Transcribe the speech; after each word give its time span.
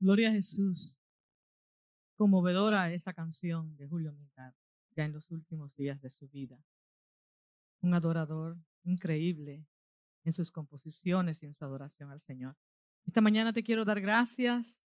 Gloria 0.00 0.28
a 0.28 0.32
Jesús. 0.32 0.96
Conmovedora 2.14 2.92
esa 2.92 3.12
canción 3.12 3.76
de 3.76 3.88
Julio 3.88 4.12
Millar, 4.12 4.54
ya 4.94 5.04
en 5.04 5.12
los 5.12 5.28
últimos 5.32 5.74
días 5.74 6.00
de 6.00 6.08
su 6.08 6.28
vida. 6.28 6.56
Un 7.80 7.94
adorador 7.94 8.56
increíble 8.84 9.66
en 10.22 10.32
sus 10.32 10.52
composiciones 10.52 11.42
y 11.42 11.46
en 11.46 11.54
su 11.54 11.64
adoración 11.64 12.12
al 12.12 12.20
Señor. 12.20 12.56
Esta 13.06 13.20
mañana 13.20 13.52
te 13.52 13.64
quiero 13.64 13.84
dar 13.84 14.00
gracias 14.00 14.80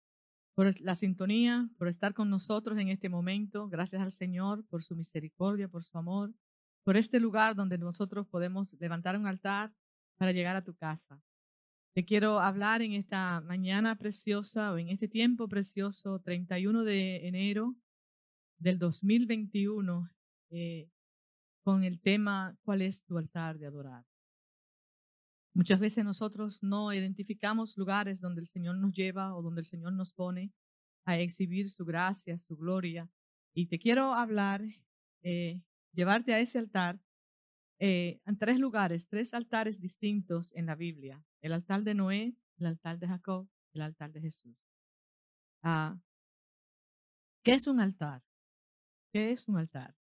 por 0.53 0.79
la 0.79 0.93
sintonía, 0.93 1.67
por 1.79 1.87
estar 1.87 2.13
con 2.13 2.29
nosotros 2.29 2.77
en 2.77 2.89
este 2.89 3.09
momento. 3.09 3.67
Gracias 3.67 4.03
al 4.03 4.11
Señor 4.11 4.63
por 4.67 4.83
su 4.83 4.95
misericordia, 4.95 5.67
por 5.67 5.83
su 5.83 5.97
amor, 5.97 6.35
por 6.83 6.97
este 6.97 7.19
lugar 7.19 7.55
donde 7.55 7.79
nosotros 7.79 8.27
podemos 8.27 8.71
levantar 8.73 9.17
un 9.17 9.25
altar 9.25 9.73
para 10.17 10.33
llegar 10.33 10.55
a 10.55 10.63
tu 10.63 10.75
casa. 10.75 11.19
Te 11.95 12.05
quiero 12.05 12.39
hablar 12.39 12.83
en 12.83 12.93
esta 12.93 13.41
mañana 13.41 13.97
preciosa 13.97 14.71
o 14.71 14.77
en 14.77 14.89
este 14.89 15.07
tiempo 15.07 15.47
precioso, 15.47 16.19
31 16.19 16.83
de 16.83 17.27
enero 17.27 17.75
del 18.59 18.77
2021, 18.77 20.09
eh, 20.51 20.87
con 21.63 21.83
el 21.83 21.99
tema 21.99 22.55
¿Cuál 22.61 22.83
es 22.83 23.03
tu 23.03 23.17
altar 23.17 23.57
de 23.57 23.65
adorar? 23.65 24.05
Muchas 25.55 25.79
veces 25.79 26.05
nosotros 26.05 26.61
no 26.61 26.93
identificamos 26.93 27.75
lugares 27.75 28.21
donde 28.21 28.41
el 28.41 28.47
Señor 28.47 28.77
nos 28.77 28.93
lleva 28.93 29.35
o 29.35 29.41
donde 29.41 29.61
el 29.61 29.65
Señor 29.65 29.93
nos 29.93 30.13
pone 30.13 30.53
a 31.05 31.17
exhibir 31.17 31.71
su 31.71 31.85
gracia, 31.85 32.37
su 32.37 32.55
gloria. 32.55 33.09
Y 33.53 33.65
te 33.65 33.79
quiero 33.79 34.13
hablar, 34.13 34.63
eh, 35.23 35.59
llevarte 35.91 36.35
a 36.35 36.39
ese 36.39 36.59
altar 36.59 36.99
eh, 37.79 38.21
en 38.27 38.37
tres 38.37 38.59
lugares, 38.59 39.07
tres 39.07 39.33
altares 39.33 39.81
distintos 39.81 40.53
en 40.53 40.67
la 40.67 40.75
Biblia. 40.75 41.23
El 41.41 41.53
altar 41.53 41.83
de 41.83 41.93
Noé, 41.93 42.35
el 42.57 42.65
altar 42.65 42.99
de 42.99 43.07
Jacob, 43.07 43.47
el 43.73 43.81
altar 43.81 44.11
de 44.11 44.21
Jesús. 44.21 44.57
Ah, 45.61 45.99
¿Qué 47.43 47.53
es 47.53 47.67
un 47.67 47.79
altar? 47.79 48.21
¿Qué 49.11 49.31
es 49.31 49.47
un 49.47 49.57
altar? 49.57 49.95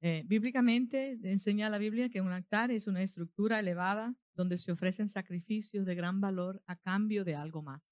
Eh, 0.00 0.22
bíblicamente 0.26 1.18
enseña 1.24 1.68
la 1.70 1.78
Biblia 1.78 2.08
que 2.08 2.20
un 2.20 2.30
altar 2.30 2.70
es 2.70 2.86
una 2.86 3.02
estructura 3.02 3.58
elevada 3.58 4.14
donde 4.34 4.56
se 4.58 4.70
ofrecen 4.70 5.08
sacrificios 5.08 5.84
de 5.84 5.96
gran 5.96 6.20
valor 6.20 6.62
a 6.66 6.76
cambio 6.76 7.24
de 7.24 7.34
algo 7.34 7.62
más. 7.62 7.82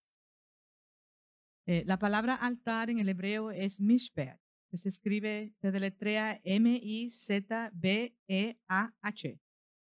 Eh, 1.66 1.82
la 1.84 1.98
palabra 1.98 2.34
altar 2.36 2.90
en 2.90 3.00
el 3.00 3.08
hebreo 3.08 3.50
es 3.50 3.80
mishpeh, 3.80 4.38
que 4.70 4.78
se 4.78 4.88
escribe, 4.88 5.52
se 5.60 5.72
deletrea 5.72 6.40
M-I-Z-B-E-A-H 6.44 7.40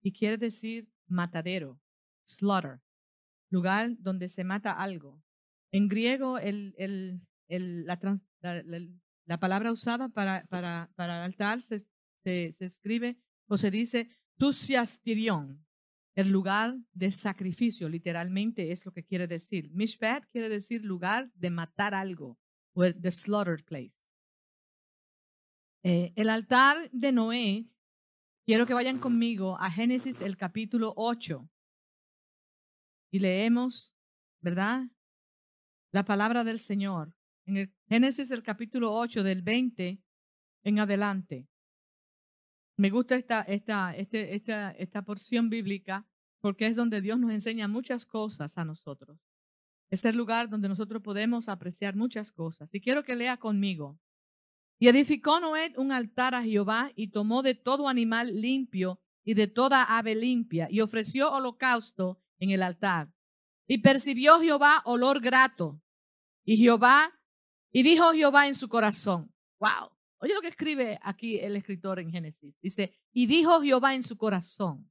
y 0.01 0.11
quiere 0.11 0.37
decir 0.37 0.89
matadero, 1.05 1.79
slaughter, 2.27 2.81
lugar 3.49 3.95
donde 3.99 4.29
se 4.29 4.43
mata 4.43 4.71
algo. 4.71 5.21
En 5.71 5.87
griego, 5.87 6.37
el, 6.37 6.75
el, 6.77 7.21
el, 7.47 7.85
la, 7.85 7.99
la, 9.25 9.39
palabra 9.39 9.71
usada 9.71 10.09
para, 10.09 10.45
para, 10.47 10.91
para 10.95 11.23
altar 11.23 11.61
se, 11.61 11.85
se, 12.23 12.53
escribe 12.59 13.17
o 13.47 13.57
se 13.57 13.71
dice 13.71 14.09
tusiastirion, 14.37 15.65
el 16.15 16.29
lugar 16.29 16.77
de 16.93 17.11
sacrificio, 17.11 17.87
literalmente 17.89 18.71
es 18.71 18.85
lo 18.85 18.91
que 18.91 19.03
quiere 19.03 19.27
decir. 19.27 19.69
Mishpat 19.71 20.25
quiere 20.31 20.49
decir 20.49 20.83
lugar 20.83 21.31
de 21.35 21.49
matar 21.49 21.93
algo, 21.93 22.39
o 22.73 22.83
the 22.91 23.11
slaughtered 23.11 23.63
place. 23.65 23.95
Eh, 25.83 26.11
el 26.15 26.29
altar 26.29 26.89
de 26.91 27.11
Noé, 27.11 27.67
quiero 28.45 28.65
que 28.65 28.73
vayan 28.73 28.99
conmigo 28.99 29.57
a 29.59 29.69
Génesis 29.69 30.21
el 30.21 30.37
capítulo 30.37 30.93
8 30.97 31.47
y 33.11 33.19
leemos, 33.19 33.95
¿verdad? 34.41 34.85
La 35.91 36.05
palabra 36.05 36.43
del 36.43 36.59
Señor. 36.59 37.13
En 37.45 37.57
el 37.57 37.73
Génesis 37.87 38.31
el 38.31 38.43
capítulo 38.43 38.93
8 38.93 39.23
del 39.23 39.41
20 39.41 40.01
en 40.63 40.79
adelante. 40.79 41.47
Me 42.75 42.89
gusta 42.89 43.15
esta, 43.15 43.41
esta, 43.41 43.95
este, 43.95 44.35
esta, 44.35 44.71
esta 44.71 45.01
porción 45.01 45.49
bíblica 45.49 46.05
porque 46.39 46.67
es 46.67 46.75
donde 46.75 47.01
Dios 47.01 47.19
nos 47.19 47.31
enseña 47.31 47.67
muchas 47.67 48.05
cosas 48.05 48.57
a 48.57 48.65
nosotros. 48.65 49.17
Es 49.89 50.03
el 50.05 50.17
lugar 50.17 50.49
donde 50.49 50.67
nosotros 50.67 51.01
podemos 51.01 51.49
apreciar 51.49 51.95
muchas 51.95 52.31
cosas. 52.31 52.73
Y 52.73 52.81
quiero 52.81 53.03
que 53.03 53.15
lea 53.15 53.37
conmigo 53.37 53.97
y 54.79 54.89
edificó 54.89 55.39
Noé 55.39 55.73
un 55.77 55.91
altar 55.91 56.35
a 56.35 56.43
Jehová 56.43 56.91
y 56.95 57.07
tomó 57.07 57.41
de 57.41 57.55
todo 57.55 57.87
animal 57.87 58.39
limpio 58.39 59.01
y 59.23 59.33
de 59.33 59.47
toda 59.47 59.97
ave 59.97 60.15
limpia 60.15 60.67
y 60.69 60.81
ofreció 60.81 61.31
holocausto 61.31 62.21
en 62.39 62.51
el 62.51 62.63
altar. 62.63 63.11
Y 63.67 63.79
percibió 63.79 64.39
Jehová 64.39 64.81
olor 64.85 65.19
grato. 65.19 65.81
Y 66.43 66.57
Jehová, 66.57 67.13
y 67.71 67.83
dijo 67.83 68.11
Jehová 68.13 68.47
en 68.47 68.55
su 68.55 68.69
corazón, 68.69 69.33
wow, 69.59 69.91
oye 70.19 70.33
lo 70.33 70.41
que 70.41 70.47
escribe 70.47 70.99
aquí 71.03 71.39
el 71.39 71.55
escritor 71.55 71.99
en 71.99 72.11
Génesis. 72.11 72.55
Dice, 72.61 72.97
y 73.11 73.27
dijo 73.27 73.61
Jehová 73.61 73.95
en 73.95 74.03
su 74.03 74.17
corazón. 74.17 74.89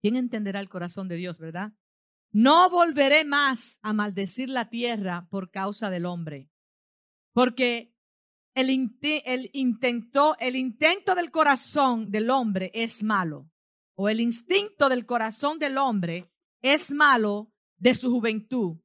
¿Quién 0.00 0.16
entenderá 0.16 0.60
el 0.60 0.68
corazón 0.68 1.08
de 1.08 1.16
Dios, 1.16 1.38
verdad? 1.38 1.72
No 2.30 2.68
volveré 2.68 3.24
más 3.24 3.78
a 3.82 3.92
maldecir 3.92 4.48
la 4.50 4.68
tierra 4.68 5.26
por 5.30 5.50
causa 5.50 5.90
del 5.90 6.04
hombre, 6.04 6.50
porque 7.32 7.94
el, 8.54 8.70
intento, 8.70 10.36
el 10.38 10.56
intento 10.56 11.14
del 11.14 11.30
corazón 11.30 12.10
del 12.10 12.30
hombre 12.30 12.70
es 12.74 13.02
malo, 13.02 13.50
o 14.00 14.08
el 14.08 14.20
instinto 14.20 14.88
del 14.88 15.06
corazón 15.06 15.58
del 15.58 15.76
hombre 15.76 16.30
es 16.62 16.92
malo 16.92 17.52
de 17.78 17.96
su 17.96 18.12
juventud. 18.12 18.76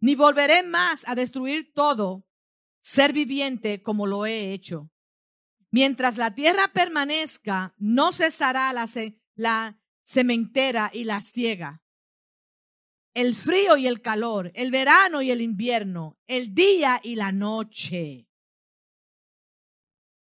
Ni 0.00 0.16
volveré 0.16 0.64
más 0.64 1.06
a 1.06 1.14
destruir 1.14 1.72
todo 1.72 2.26
ser 2.80 3.12
viviente 3.12 3.80
como 3.80 4.08
lo 4.08 4.26
he 4.26 4.52
hecho. 4.52 4.90
Mientras 5.70 6.16
la 6.16 6.34
tierra 6.34 6.72
permanezca, 6.74 7.76
no 7.78 8.10
cesará 8.10 8.72
la, 8.72 8.88
la 9.36 9.80
cementera 10.04 10.90
y 10.92 11.04
la 11.04 11.20
ciega. 11.20 11.84
El 13.14 13.36
frío 13.36 13.76
y 13.76 13.86
el 13.86 14.00
calor, 14.00 14.50
el 14.56 14.72
verano 14.72 15.22
y 15.22 15.30
el 15.30 15.42
invierno, 15.42 16.18
el 16.26 16.56
día 16.56 17.00
y 17.04 17.14
la 17.14 17.30
noche. 17.30 18.26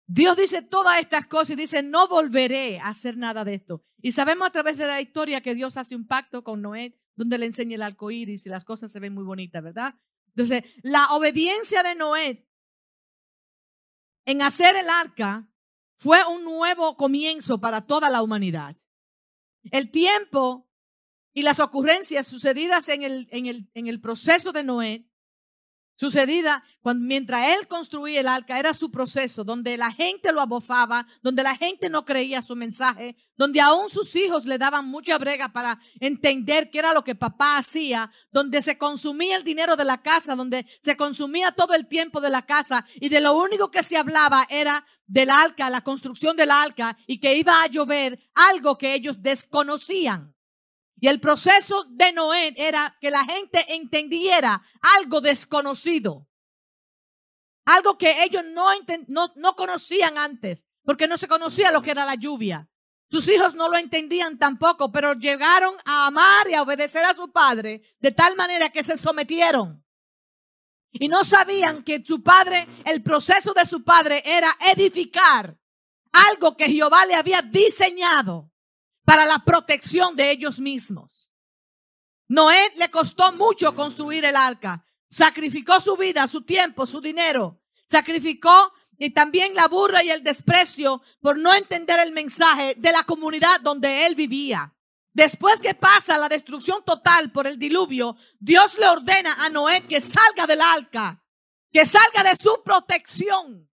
Dios 0.07 0.38
dice 0.38 0.61
todas 0.61 0.99
estas 0.99 1.25
cosas 1.27 1.51
y 1.51 1.55
dice, 1.55 1.81
no 1.81 2.07
volveré 2.07 2.79
a 2.79 2.89
hacer 2.89 3.17
nada 3.17 3.43
de 3.43 3.55
esto. 3.55 3.83
Y 4.01 4.11
sabemos 4.11 4.47
a 4.47 4.51
través 4.51 4.77
de 4.77 4.85
la 4.85 5.01
historia 5.01 5.41
que 5.41 5.55
Dios 5.55 5.77
hace 5.77 5.95
un 5.95 6.05
pacto 6.05 6.43
con 6.43 6.61
Noé, 6.61 6.95
donde 7.16 7.38
le 7.38 7.47
enseña 7.47 7.75
el 7.75 7.81
arco 7.81 8.11
iris 8.11 8.45
y 8.45 8.49
las 8.49 8.63
cosas 8.63 8.91
se 8.91 8.99
ven 8.99 9.13
muy 9.13 9.23
bonitas, 9.23 9.63
¿verdad? 9.63 9.95
Entonces, 10.35 10.63
la 10.83 11.07
obediencia 11.13 11.81
de 11.81 11.95
Noé 11.95 12.47
en 14.25 14.41
hacer 14.41 14.75
el 14.75 14.89
arca 14.89 15.47
fue 15.97 16.19
un 16.25 16.43
nuevo 16.43 16.97
comienzo 16.97 17.59
para 17.59 17.85
toda 17.85 18.09
la 18.09 18.22
humanidad. 18.22 18.75
El 19.72 19.89
tiempo 19.89 20.69
y 21.33 21.41
las 21.41 21.59
ocurrencias 21.59 22.27
sucedidas 22.27 22.89
en 22.89 23.03
el, 23.03 23.27
en 23.31 23.45
el, 23.47 23.69
en 23.73 23.87
el 23.87 23.99
proceso 23.99 24.51
de 24.51 24.63
Noé 24.63 25.09
sucedida 25.95 26.63
cuando, 26.81 27.06
mientras 27.06 27.57
él 27.57 27.67
construía 27.67 28.19
el 28.19 28.28
arca, 28.28 28.59
era 28.59 28.73
su 28.73 28.91
proceso, 28.91 29.44
donde 29.44 29.78
la 29.78 29.91
gente 29.91 30.31
lo 30.31 30.41
abofaba, 30.41 31.07
donde 31.23 31.41
la 31.41 31.56
gente 31.56 31.89
no 31.89 32.06
creía 32.06 32.41
su 32.41 32.56
mensaje, 32.56 33.16
donde 33.38 33.61
aún 33.61 33.89
sus 33.89 34.16
hijos 34.16 34.45
le 34.45 34.57
daban 34.57 34.88
mucha 34.88 35.17
brega 35.17 35.50
para 35.50 35.79
entender 36.00 36.69
qué 36.69 36.79
era 36.79 36.94
lo 36.94 37.03
que 37.03 37.16
papá 37.16 37.57
hacía, 37.57 38.11
donde 38.31 38.61
se 38.61 38.78
consumía 38.78 39.35
el 39.38 39.44
dinero 39.44 39.75
de 39.75 39.85
la 39.85 40.01
casa, 40.01 40.35
donde 40.35 40.66
se 40.84 40.95
consumía 40.95 41.51
todo 41.51 41.73
el 41.73 41.88
tiempo 41.88 42.22
de 42.22 42.29
la 42.29 42.44
casa 42.44 42.85
y 42.95 43.09
de 43.09 43.22
lo 43.22 43.35
único 43.35 43.72
que 43.72 43.84
se 43.84 43.97
hablaba 43.97 44.45
era 44.50 44.85
del 45.07 45.29
arca, 45.29 45.69
la 45.69 45.81
construcción 45.81 46.35
del 46.35 46.51
arca 46.51 46.97
y 47.07 47.19
que 47.19 47.35
iba 47.35 47.61
a 47.61 47.67
llover 47.67 48.19
algo 48.34 48.78
que 48.78 48.94
ellos 48.94 49.22
desconocían. 49.22 50.34
Y 51.05 51.07
el 51.07 51.19
proceso 51.19 51.85
de 51.91 52.11
Noé 52.13 52.55
era 52.57 52.97
que 52.99 53.11
la 53.11 53.23
gente 53.25 53.63
entendiera 53.75 54.63
algo 54.97 55.21
desconocido. 55.21 56.28
Algo 57.63 57.96
que 57.96 58.23
ellos 58.23 58.43
no, 58.43 58.66
no, 59.05 59.31
no 59.35 59.55
conocían 59.55 60.17
antes, 60.17 60.66
porque 60.84 61.07
no 61.07 61.17
se 61.17 61.28
conocía 61.28 61.69
lo 61.69 61.84
que 61.84 61.91
era 61.91 62.05
la 62.05 62.16
lluvia. 62.16 62.67
Sus 63.07 63.28
hijos 63.28 63.53
no 63.53 63.69
lo 63.69 63.78
entendían 63.78 64.40
tampoco, 64.40 64.91
pero 64.91 65.13
llegaron 65.13 65.75
a 65.85 66.07
amar 66.07 66.49
y 66.49 66.55
a 66.55 66.63
obedecer 66.63 67.05
a 67.05 67.13
su 67.13 67.31
padre 67.31 67.84
de 67.99 68.11
tal 68.11 68.35
manera 68.35 68.72
que 68.72 68.81
se 68.81 68.97
sometieron. 68.97 69.85
Y 70.91 71.07
no 71.07 71.23
sabían 71.23 71.84
que 71.84 72.03
su 72.03 72.23
padre, 72.23 72.67
el 72.84 73.03
proceso 73.03 73.53
de 73.53 73.67
su 73.67 73.84
padre 73.84 74.23
era 74.25 74.57
edificar 74.73 75.55
algo 76.31 76.57
que 76.57 76.66
Jehová 76.66 77.05
le 77.05 77.13
había 77.13 77.43
diseñado 77.43 78.49
para 79.05 79.25
la 79.25 79.40
protección 79.40 80.16
de 80.16 80.31
ellos 80.31 80.59
mismos. 80.59 81.31
Noé 82.28 82.73
le 82.78 82.90
costó 82.90 83.31
mucho 83.34 83.75
construir 83.75 84.25
el 84.25 84.35
arca. 84.35 84.85
Sacrificó 85.07 85.79
su 85.79 85.96
vida, 85.96 86.28
su 86.28 86.41
tiempo, 86.41 86.85
su 86.85 86.99
dinero. 86.99 87.61
Sacrificó 87.87 88.73
y 88.97 89.11
también 89.11 89.53
la 89.53 89.67
burla 89.67 90.03
y 90.03 90.09
el 90.09 90.23
desprecio 90.23 91.02
por 91.22 91.37
no 91.37 91.53
entender 91.53 91.99
el 91.99 92.11
mensaje 92.11 92.75
de 92.78 92.91
la 92.91 93.03
comunidad 93.03 93.61
donde 93.61 94.05
él 94.05 94.16
vivía. 94.16 94.73
Después 95.13 95.61
que 95.61 95.75
pasa 95.75 96.17
la 96.17 96.28
destrucción 96.28 96.84
total 96.84 97.31
por 97.31 97.47
el 97.47 97.57
diluvio, 97.57 98.17
Dios 98.40 98.78
le 98.78 98.87
ordena 98.87 99.46
a 99.46 99.49
Noé 99.49 99.85
que 99.87 100.02
salga 100.02 100.46
del 100.47 100.59
arca, 100.59 101.23
que 101.72 101.85
salga 101.85 102.23
de 102.23 102.35
su 102.35 102.61
protección, 102.63 103.69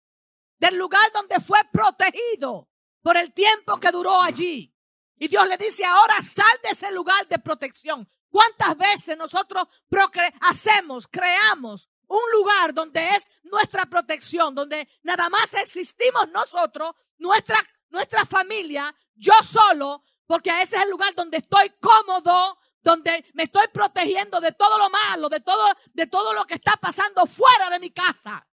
del 0.60 0.78
lugar 0.78 1.12
donde 1.14 1.40
fue 1.40 1.60
protegido 1.72 2.70
por 3.02 3.18
el 3.18 3.34
tiempo 3.34 3.80
que 3.80 3.90
duró 3.90 4.22
allí. 4.22 4.71
Y 5.22 5.28
Dios 5.28 5.48
le 5.48 5.56
dice, 5.56 5.86
ahora 5.86 6.20
sal 6.20 6.60
de 6.64 6.72
ese 6.72 6.92
lugar 6.92 7.28
de 7.28 7.38
protección. 7.38 8.10
¿Cuántas 8.32 8.76
veces 8.76 9.16
nosotros 9.16 9.68
hacemos, 10.40 11.08
creamos 11.08 11.88
un 12.08 12.20
lugar 12.34 12.74
donde 12.74 13.08
es 13.10 13.30
nuestra 13.44 13.86
protección, 13.86 14.56
donde 14.56 14.90
nada 15.04 15.30
más 15.30 15.54
existimos 15.54 16.28
nosotros, 16.30 16.96
nuestra, 17.20 17.56
nuestra 17.92 18.26
familia, 18.26 18.96
yo 19.14 19.34
solo, 19.44 20.04
porque 20.26 20.50
ese 20.60 20.78
es 20.78 20.86
el 20.86 20.90
lugar 20.90 21.14
donde 21.14 21.38
estoy 21.38 21.70
cómodo, 21.80 22.58
donde 22.82 23.24
me 23.36 23.44
estoy 23.44 23.68
protegiendo 23.68 24.42
de 24.42 24.54
todo 24.54 24.76
lo 24.80 24.90
malo, 24.90 25.30
de 25.30 25.42
todo, 25.42 25.72
de 25.94 26.08
todo 26.08 26.34
lo 26.34 26.46
que 26.46 26.56
está 26.56 26.78
pasando 26.78 27.28
fuera 27.28 27.70
de 27.70 27.80
mi 27.80 27.92
casa. 27.92 28.48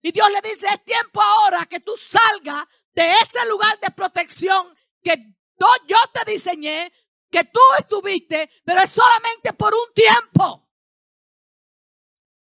Y 0.00 0.12
Dios 0.12 0.30
le 0.30 0.40
dice, 0.48 0.68
es 0.68 0.84
tiempo 0.84 1.20
ahora 1.20 1.66
que 1.66 1.80
tú 1.80 1.96
salgas 1.96 2.64
de 2.92 3.10
ese 3.10 3.44
lugar 3.46 3.76
de 3.80 3.90
protección 3.90 4.72
que 5.02 5.34
yo 5.86 5.96
te 6.12 6.30
diseñé, 6.30 6.92
que 7.30 7.44
tú 7.44 7.60
estuviste, 7.78 8.50
pero 8.64 8.82
es 8.82 8.90
solamente 8.90 9.54
por 9.54 9.72
un 9.72 9.94
tiempo. 9.94 10.68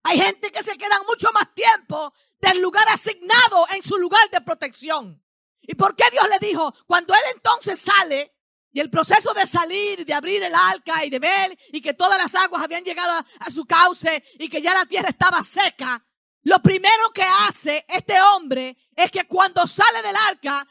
Hay 0.04 0.18
gente 0.18 0.52
que 0.52 0.62
se 0.62 0.78
queda 0.78 1.02
mucho 1.08 1.32
más 1.32 1.52
tiempo 1.52 2.14
del 2.38 2.60
lugar 2.60 2.88
asignado 2.88 3.66
en 3.74 3.82
su 3.82 3.98
lugar 3.98 4.30
de 4.30 4.40
protección. 4.40 5.20
¿Y 5.62 5.74
por 5.74 5.96
qué 5.96 6.04
Dios 6.12 6.28
le 6.28 6.38
dijo? 6.46 6.72
Cuando 6.86 7.12
él 7.12 7.20
entonces 7.34 7.80
sale, 7.80 8.36
y 8.76 8.80
el 8.80 8.90
proceso 8.90 9.32
de 9.32 9.46
salir, 9.46 10.04
de 10.04 10.12
abrir 10.12 10.42
el 10.42 10.54
arca 10.54 11.02
y 11.02 11.08
de 11.08 11.18
ver 11.18 11.58
y 11.72 11.80
que 11.80 11.94
todas 11.94 12.18
las 12.18 12.34
aguas 12.34 12.62
habían 12.62 12.84
llegado 12.84 13.24
a, 13.40 13.50
su 13.50 13.64
cauce 13.64 14.22
y 14.38 14.50
que 14.50 14.60
ya 14.60 14.74
la 14.74 14.84
tierra 14.84 15.08
estaba 15.08 15.42
seca, 15.42 16.04
lo 16.42 16.60
primero 16.60 17.10
que 17.14 17.22
hace 17.22 17.86
este 17.88 18.20
hombre 18.20 18.76
es 18.94 19.10
que 19.10 19.26
cuando 19.26 19.66
sale 19.66 20.02
del 20.02 20.14
arca, 20.14 20.68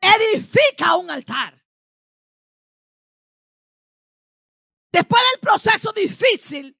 edifica 0.00 0.96
un 0.96 1.10
altar. 1.10 1.62
Después 4.92 5.22
del 5.32 5.40
proceso 5.40 5.92
difícil, 5.92 6.78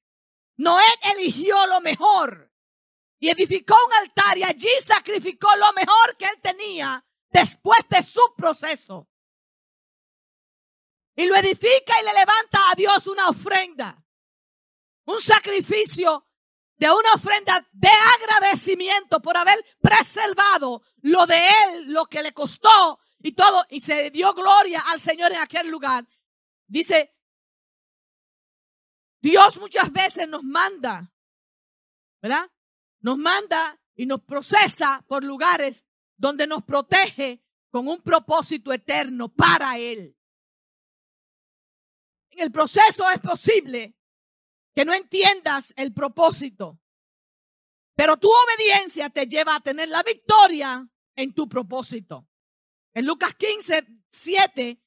Noé 0.56 0.86
eligió 1.14 1.66
lo 1.66 1.80
mejor 1.80 2.50
y 3.18 3.28
edificó 3.28 3.76
un 3.86 3.92
altar 3.94 4.38
y 4.38 4.44
allí 4.44 4.70
sacrificó 4.82 5.48
lo 5.56 5.72
mejor 5.74 6.16
que 6.16 6.26
él 6.26 6.40
tenía 6.40 7.04
después 7.30 7.80
de 7.90 8.02
su 8.02 8.22
proceso 8.36 9.08
y 11.16 11.26
lo 11.26 11.34
edifica 11.34 12.00
y 12.00 12.04
le 12.04 12.12
levanta 12.12 12.70
a 12.70 12.74
Dios 12.74 13.06
una 13.06 13.28
ofrenda, 13.28 14.02
un 15.06 15.20
sacrificio 15.20 16.26
de 16.76 16.90
una 16.90 17.14
ofrenda 17.14 17.66
de 17.72 17.88
agradecimiento 17.88 19.20
por 19.20 19.36
haber 19.36 19.64
preservado 19.80 20.82
lo 21.00 21.26
de 21.26 21.38
él, 21.38 21.92
lo 21.92 22.04
que 22.06 22.22
le 22.22 22.32
costó 22.32 23.00
y 23.26 23.32
todo, 23.32 23.64
y 23.70 23.80
se 23.80 24.10
dio 24.10 24.32
gloria 24.34 24.80
al 24.88 25.00
Señor 25.00 25.32
en 25.32 25.38
aquel 25.38 25.68
lugar. 25.68 26.06
Dice, 26.66 27.14
Dios 29.20 29.58
muchas 29.58 29.92
veces 29.92 30.28
nos 30.28 30.42
manda, 30.42 31.12
¿verdad? 32.22 32.50
Nos 33.00 33.18
manda 33.18 33.80
y 33.94 34.06
nos 34.06 34.22
procesa 34.22 35.04
por 35.08 35.24
lugares 35.24 35.84
donde 36.16 36.46
nos 36.46 36.64
protege 36.64 37.42
con 37.70 37.88
un 37.88 38.02
propósito 38.02 38.72
eterno 38.72 39.28
para 39.28 39.78
Él 39.78 40.16
el 42.36 42.52
proceso 42.52 43.08
es 43.10 43.20
posible 43.20 43.94
que 44.74 44.84
no 44.84 44.94
entiendas 44.94 45.72
el 45.76 45.92
propósito, 45.92 46.78
pero 47.94 48.18
tu 48.18 48.28
obediencia 48.28 49.08
te 49.08 49.26
lleva 49.26 49.56
a 49.56 49.60
tener 49.60 49.88
la 49.88 50.02
victoria 50.02 50.86
en 51.14 51.34
tu 51.34 51.48
propósito. 51.48 52.28
En 52.96 53.04
Lucas 53.04 53.34
15, 53.34 53.86
7, 54.10 54.82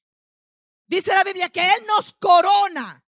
dice 0.88 1.14
la 1.14 1.24
Biblia 1.24 1.48
que 1.50 1.62
Él 1.62 1.86
nos 1.86 2.12
corona 2.14 3.06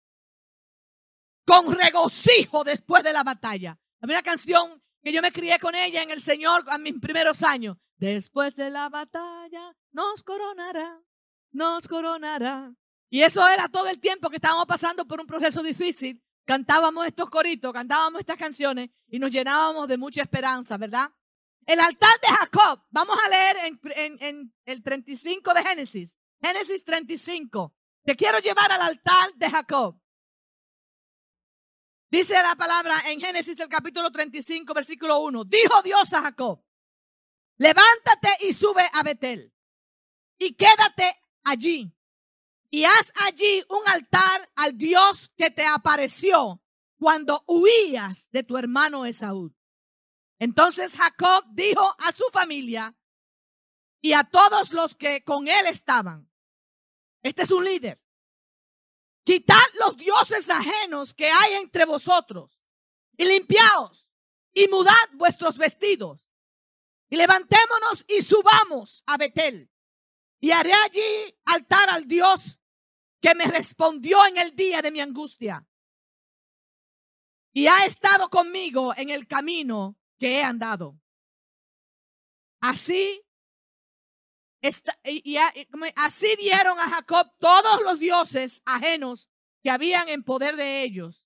con 1.44 1.74
regocijo 1.74 2.64
después 2.64 3.04
de 3.04 3.12
la 3.12 3.24
batalla. 3.24 3.80
Hay 4.00 4.12
una 4.12 4.22
canción 4.22 4.80
que 5.02 5.12
yo 5.12 5.24
me 5.24 5.32
crié 5.32 5.58
con 5.58 5.74
ella 5.74 6.04
en 6.04 6.12
el 6.12 6.22
Señor 6.22 6.66
a 6.68 6.78
mis 6.78 7.00
primeros 7.00 7.42
años. 7.42 7.78
Después 7.98 8.56
de 8.56 8.70
la 8.70 8.90
batalla 8.90 9.76
nos 9.92 10.22
coronará, 10.22 11.02
nos 11.50 11.88
coronará. 11.88 12.72
Y 13.10 13.24
eso 13.24 13.48
era 13.48 13.70
todo 13.70 13.88
el 13.88 14.00
tiempo 14.00 14.30
que 14.30 14.36
estábamos 14.36 14.68
pasando 14.68 15.08
por 15.08 15.20
un 15.20 15.26
proceso 15.26 15.64
difícil. 15.64 16.22
Cantábamos 16.46 17.08
estos 17.08 17.28
coritos, 17.32 17.74
cantábamos 17.74 18.20
estas 18.20 18.38
canciones 18.38 18.92
y 19.08 19.18
nos 19.18 19.32
llenábamos 19.32 19.88
de 19.88 19.98
mucha 19.98 20.22
esperanza, 20.22 20.78
¿verdad? 20.78 21.10
El 21.66 21.80
altar 21.80 22.20
de 22.22 22.28
Jacob, 22.28 22.84
vamos 22.90 23.18
a 23.24 23.30
leer 23.30 23.58
en, 24.20 24.54
el 24.66 24.84
35 24.84 25.54
de 25.54 25.64
Génesis. 25.64 26.18
Génesis 26.42 26.84
35. 26.84 27.74
Te 28.04 28.16
quiero 28.16 28.40
llevar 28.40 28.72
al 28.72 28.82
altar 28.82 29.34
de 29.36 29.50
Jacob. 29.50 30.00
Dice 32.10 32.34
la 32.34 32.56
palabra 32.56 33.02
en 33.06 33.22
Génesis 33.22 33.60
el 33.60 33.70
capítulo 33.70 34.12
35, 34.12 34.74
versículo 34.74 35.20
1. 35.20 35.46
Dijo 35.46 35.82
Dios 35.82 36.12
a 36.14 36.22
Jacob, 36.22 36.62
levántate 37.58 38.30
y 38.42 38.54
sube 38.54 38.90
a 38.92 39.04
Betel 39.04 39.54
y 40.38 40.54
quédate 40.56 41.22
allí 41.44 41.96
y 42.70 42.86
haz 42.86 43.14
allí 43.28 43.64
un 43.70 43.88
altar 43.88 44.50
al 44.56 44.78
Dios 44.78 45.32
que 45.38 45.52
te 45.52 45.66
apareció 45.66 46.62
cuando 46.98 47.44
huías 47.46 48.30
de 48.32 48.44
tu 48.44 48.58
hermano 48.58 49.06
Esaú. 49.06 49.54
Entonces 50.42 50.96
Jacob 50.96 51.46
dijo 51.52 51.96
a 52.00 52.12
su 52.14 52.24
familia 52.34 52.96
y 54.02 54.14
a 54.14 54.24
todos 54.24 54.72
los 54.72 54.96
que 54.96 55.24
con 55.24 55.48
él 55.48 55.68
estaban, 55.68 56.32
este 57.22 57.44
es 57.44 57.52
un 57.52 57.64
líder, 57.64 58.02
quitad 59.24 59.62
los 59.80 59.96
dioses 59.98 60.50
ajenos 60.50 61.14
que 61.14 61.30
hay 61.30 61.54
entre 61.54 61.86
vosotros 61.86 62.60
y 63.18 63.26
limpiaos 63.26 64.10
y 64.52 64.68
mudad 64.68 64.96
vuestros 65.14 65.60
vestidos 65.60 66.28
y 67.12 67.18
levantémonos 67.18 68.04
y 68.08 68.24
subamos 68.24 69.04
a 69.06 69.18
Betel 69.18 69.70
y 70.40 70.50
haré 70.50 70.74
allí 70.74 71.38
altar 71.46 71.88
al 71.92 72.08
Dios 72.08 72.60
que 73.22 73.36
me 73.36 73.46
respondió 73.46 74.26
en 74.26 74.40
el 74.40 74.56
día 74.56 74.82
de 74.82 74.90
mi 74.90 75.02
angustia. 75.02 75.68
Y 77.54 77.68
ha 77.68 77.86
estado 77.86 78.28
conmigo 78.32 78.92
en 78.98 79.12
el 79.12 79.28
camino 79.28 80.01
que 80.22 80.38
he 80.38 80.44
andado. 80.44 81.02
Así, 82.62 83.26
y, 85.04 85.36
así 85.96 86.36
dieron 86.38 86.78
a 86.78 86.88
Jacob 86.90 87.28
todos 87.40 87.82
los 87.82 87.98
dioses 87.98 88.62
ajenos 88.64 89.32
que 89.64 89.72
habían 89.72 90.08
en 90.10 90.24
poder 90.24 90.56
de 90.58 90.84
ellos. 90.84 91.26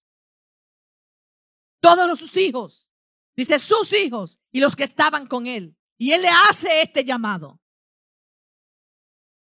Todos 1.82 2.08
los 2.08 2.20
sus 2.20 2.38
hijos. 2.38 2.90
Dice 3.36 3.60
sus 3.60 3.92
hijos 3.92 4.40
y 4.54 4.62
los 4.62 4.78
que 4.78 4.86
estaban 4.86 5.28
con 5.28 5.46
él. 5.46 5.76
Y 5.98 6.14
él 6.14 6.22
le 6.22 6.30
hace 6.30 6.82
este 6.82 7.04
llamado. 7.04 7.60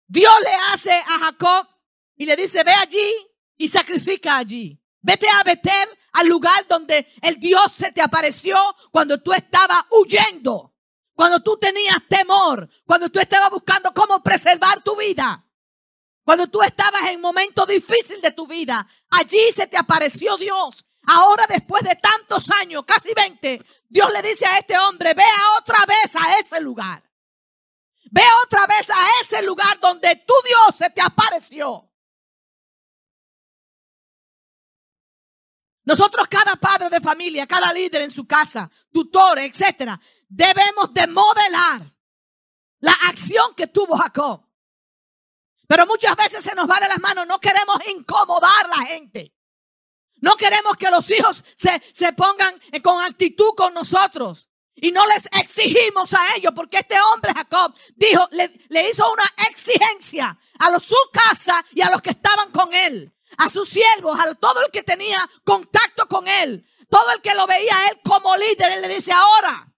Dios 0.09 0.35
le 0.43 0.55
hace 0.73 0.91
a 0.91 1.19
Jacob 1.27 1.69
y 2.17 2.27
le 2.27 2.35
dice, 2.35 2.65
ve 2.65 2.73
allí 2.73 3.15
y 3.57 3.69
sacrifica 3.69 4.37
allí. 4.37 4.83
Vete 5.01 5.29
a 5.29 5.45
Betel, 5.45 5.89
al 6.19 6.27
lugar 6.27 6.67
donde 6.67 7.13
el 7.23 7.39
Dios 7.39 7.73
se 7.73 7.93
te 7.93 8.03
apareció 8.03 8.57
cuando 8.91 9.23
tú 9.23 9.33
estabas 9.33 9.85
huyendo, 9.91 10.75
cuando 11.15 11.41
tú 11.41 11.57
tenías 11.57 11.99
temor, 12.09 12.69
cuando 12.85 13.09
tú 13.09 13.21
estabas 13.21 13.51
buscando 13.51 13.95
cómo 13.95 14.21
preservar 14.21 14.83
tu 14.83 14.97
vida. 14.97 15.45
Cuando 16.25 16.49
tú 16.49 16.61
estabas 16.61 17.03
en 17.05 17.21
momento 17.21 17.65
difícil 17.65 18.21
de 18.21 18.33
tu 18.33 18.47
vida, 18.47 18.87
allí 19.11 19.51
se 19.55 19.69
te 19.69 19.77
apareció 19.77 20.37
Dios. 20.37 20.85
Ahora 21.07 21.47
después 21.49 21.85
de 21.85 21.95
tantos 21.95 22.51
años, 22.51 22.85
casi 22.85 23.15
20, 23.15 23.65
Dios 23.89 24.13
le 24.13 24.21
dice 24.21 24.45
a 24.45 24.59
este 24.59 24.77
hombre, 24.77 25.15
vea 25.15 25.57
otra 25.59 25.87
vez 25.87 26.17
a 26.17 26.39
ese 26.39 26.61
lugar. 26.61 27.03
Ve 28.11 28.23
otra 28.45 28.67
vez 28.67 28.91
a 28.91 29.07
ese 29.23 29.41
lugar 29.43 29.79
donde 29.81 30.17
tu 30.17 30.35
Dios 30.45 30.77
se 30.77 30.91
te 30.91 31.01
apareció. 31.01 31.88
Nosotros, 35.89 36.29
cada 36.29 36.55
padre 36.57 36.91
de 36.91 37.01
familia, 37.01 37.47
cada 37.47 37.73
líder 37.73 38.03
en 38.03 38.11
su 38.11 38.27
casa, 38.27 38.71
tutor, 38.93 39.39
etcétera, 39.39 39.99
debemos 40.29 40.93
de 40.93 41.07
modelar 41.07 41.91
la 42.81 42.93
acción 43.09 43.55
que 43.55 43.69
tuvo 43.69 43.97
Jacob. 43.97 44.47
Pero 45.67 45.87
muchas 45.87 46.15
veces 46.15 46.45
se 46.45 46.55
nos 46.55 46.69
va 46.69 46.79
de 46.79 46.89
las 46.89 47.01
manos. 47.01 47.27
No 47.27 47.41
queremos 47.41 47.79
incomodar 47.87 48.67
a 48.67 48.69
la 48.69 48.87
gente. 48.87 49.35
No 50.17 50.37
queremos 50.37 50.77
que 50.77 50.91
los 50.91 51.11
hijos 51.11 51.43
se, 51.57 51.83
se 51.95 52.13
pongan 52.13 52.61
con 52.83 53.03
actitud 53.03 53.55
con 53.57 53.73
nosotros. 53.73 54.51
y 54.75 54.93
no 54.93 55.07
les 55.07 55.27
exigimos 55.41 56.13
a 56.13 56.37
ellos, 56.37 56.53
porque 56.55 56.81
este 56.81 56.97
hombre 57.01 57.33
Jacob 57.33 57.75
dijo, 57.97 58.29
le, 58.33 58.61
le 58.69 58.91
hizo 58.91 59.11
una 59.11 59.25
exigencia 59.49 60.39
a 60.59 60.71
los, 60.71 60.85
su 60.85 60.97
casa 61.15 61.65
y 61.73 61.81
a 61.81 61.89
los 61.89 62.03
que 62.03 62.11
estaban 62.11 62.51
con 62.51 62.75
él, 62.75 63.11
a 63.39 63.49
sus 63.49 63.69
siervos, 63.69 64.19
a 64.19 64.35
todo 64.35 64.61
el 64.65 64.71
que 64.71 64.83
tenía 64.83 65.19
contacto 65.45 66.07
con 66.07 66.29
él, 66.29 66.67
todo 66.91 67.11
el 67.13 67.23
que 67.23 67.35
lo 67.35 67.47
veía 67.47 67.79
a 67.79 67.89
él 67.89 68.01
como 68.05 68.37
líder. 68.37 68.73
Él 68.73 68.83
le 68.83 68.89
dice, 68.89 69.13
ahora, 69.13 69.73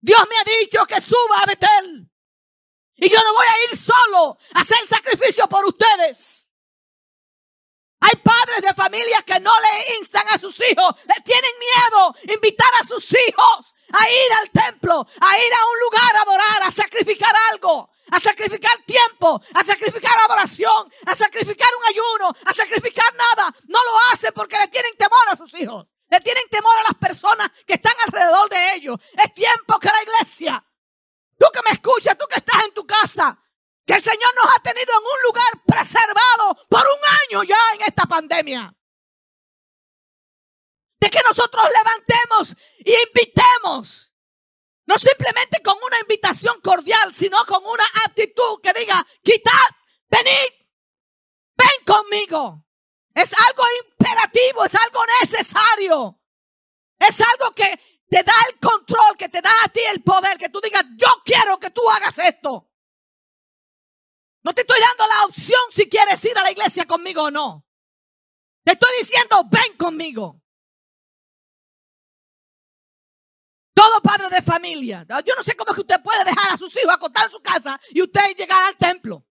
Dios 0.00 0.20
me 0.28 0.36
ha 0.36 0.58
dicho 0.58 0.84
que 0.84 1.00
suba 1.00 1.38
a 1.42 1.46
Betel. 1.46 2.10
Y 2.96 3.08
yo 3.08 3.18
no 3.22 3.32
voy 3.32 3.46
a 3.46 3.72
ir 3.72 3.78
solo 3.78 4.38
a 4.54 4.60
hacer 4.60 4.86
sacrificio 4.86 5.48
por 5.48 5.64
ustedes. 5.64 6.50
Hay 8.00 8.16
padres 8.16 8.60
de 8.60 8.74
familia 8.74 9.22
que 9.22 9.40
no 9.40 9.52
le 9.60 9.96
instan 9.98 10.26
a 10.28 10.38
sus 10.38 10.60
hijos, 10.60 10.94
le 11.06 11.22
tienen 11.22 11.52
miedo 11.58 12.14
invitar 12.34 12.68
a 12.80 12.86
sus 12.86 13.10
hijos 13.12 13.74
a 13.92 14.10
ir 14.10 14.32
al 14.40 14.50
templo, 14.50 15.06
a 15.20 15.38
ir 15.38 15.52
a 15.54 15.66
un 15.66 15.80
lugar 15.80 16.16
a 16.16 16.22
adorar, 16.22 16.62
a 16.64 16.70
sacrificar 16.70 17.32
algo, 17.52 17.90
a 18.14 18.20
sacrificar 18.20 18.78
tiempo, 18.86 19.42
a 19.54 19.64
sacrificar 19.64 20.12
adoración, 20.24 20.92
a 21.04 21.16
sacrificar 21.16 21.68
un 21.80 21.84
ayuno, 21.88 22.36
a 22.44 22.54
sacrificar 22.54 23.12
nada. 23.14 23.52
No 23.64 23.78
lo 23.82 24.12
hacen 24.12 24.32
porque 24.32 24.56
le 24.56 24.68
tienen 24.68 24.96
temor 24.96 25.28
a 25.32 25.36
sus 25.36 25.52
hijos, 25.54 25.86
le 26.08 26.20
tienen 26.20 26.48
temor 26.48 26.72
a 26.78 26.82
las 26.84 26.94
personas 26.94 27.50
que 27.66 27.74
están 27.74 27.94
alrededor 28.06 28.48
de 28.48 28.74
ellos. 28.74 29.00
Es 29.14 29.34
tiempo 29.34 29.80
que 29.80 29.88
la 29.88 30.02
iglesia, 30.02 30.64
tú 31.36 31.46
que 31.52 31.60
me 31.68 31.74
escuchas, 31.74 32.16
tú 32.16 32.26
que 32.28 32.38
estás 32.38 32.64
en 32.64 32.72
tu 32.72 32.86
casa, 32.86 33.36
que 33.84 33.94
el 33.94 34.02
Señor 34.02 34.32
nos 34.36 34.56
ha 34.56 34.62
tenido 34.62 34.92
en 34.92 35.04
un 35.04 35.22
lugar 35.24 35.64
preservado 35.66 36.54
por 36.68 36.82
un 36.82 37.18
año 37.22 37.42
ya 37.42 37.58
en 37.74 37.82
esta 37.82 38.04
pandemia. 38.04 38.72
De 41.00 41.10
que 41.10 41.20
nosotros 41.28 41.64
levantemos 41.64 42.56
y 42.78 42.94
invitemos. 43.08 44.13
No 44.86 44.98
simplemente 44.98 45.62
con 45.62 45.76
una 45.82 45.98
invitación 46.00 46.60
cordial, 46.60 47.14
sino 47.14 47.44
con 47.46 47.64
una 47.64 47.84
actitud 48.04 48.60
que 48.62 48.72
diga, 48.78 49.06
quitad, 49.22 49.52
venid, 50.08 50.66
ven 51.56 51.84
conmigo. 51.86 52.66
Es 53.14 53.32
algo 53.32 53.62
imperativo, 53.86 54.64
es 54.64 54.74
algo 54.74 55.00
necesario. 55.22 56.20
Es 56.98 57.20
algo 57.20 57.52
que 57.52 57.80
te 58.08 58.22
da 58.22 58.34
el 58.50 58.58
control, 58.58 59.16
que 59.16 59.28
te 59.28 59.40
da 59.40 59.50
a 59.64 59.68
ti 59.68 59.80
el 59.90 60.02
poder, 60.02 60.36
que 60.38 60.48
tú 60.48 60.60
digas, 60.60 60.84
yo 60.96 61.08
quiero 61.24 61.58
que 61.58 61.70
tú 61.70 61.82
hagas 61.90 62.18
esto. 62.18 62.70
No 64.42 64.54
te 64.54 64.60
estoy 64.60 64.78
dando 64.78 65.06
la 65.06 65.24
opción 65.24 65.60
si 65.70 65.88
quieres 65.88 66.22
ir 66.24 66.36
a 66.36 66.42
la 66.42 66.52
iglesia 66.52 66.86
conmigo 66.86 67.22
o 67.22 67.30
no. 67.30 67.66
Te 68.62 68.72
estoy 68.72 68.90
diciendo, 68.98 69.42
ven 69.50 69.76
conmigo. 69.78 70.43
Todo 73.74 74.00
padre 74.00 74.28
de 74.30 74.40
familia. 74.40 75.04
Yo 75.26 75.34
no 75.34 75.42
sé 75.42 75.56
cómo 75.56 75.72
es 75.72 75.74
que 75.74 75.80
usted 75.82 76.02
puede 76.02 76.24
dejar 76.24 76.52
a 76.52 76.56
sus 76.56 76.74
hijos 76.76 76.94
acostados 76.94 77.32
en 77.32 77.36
su 77.36 77.42
casa 77.42 77.80
y 77.90 78.00
usted 78.00 78.36
llegar 78.36 78.62
al 78.64 78.76
templo. 78.76 79.26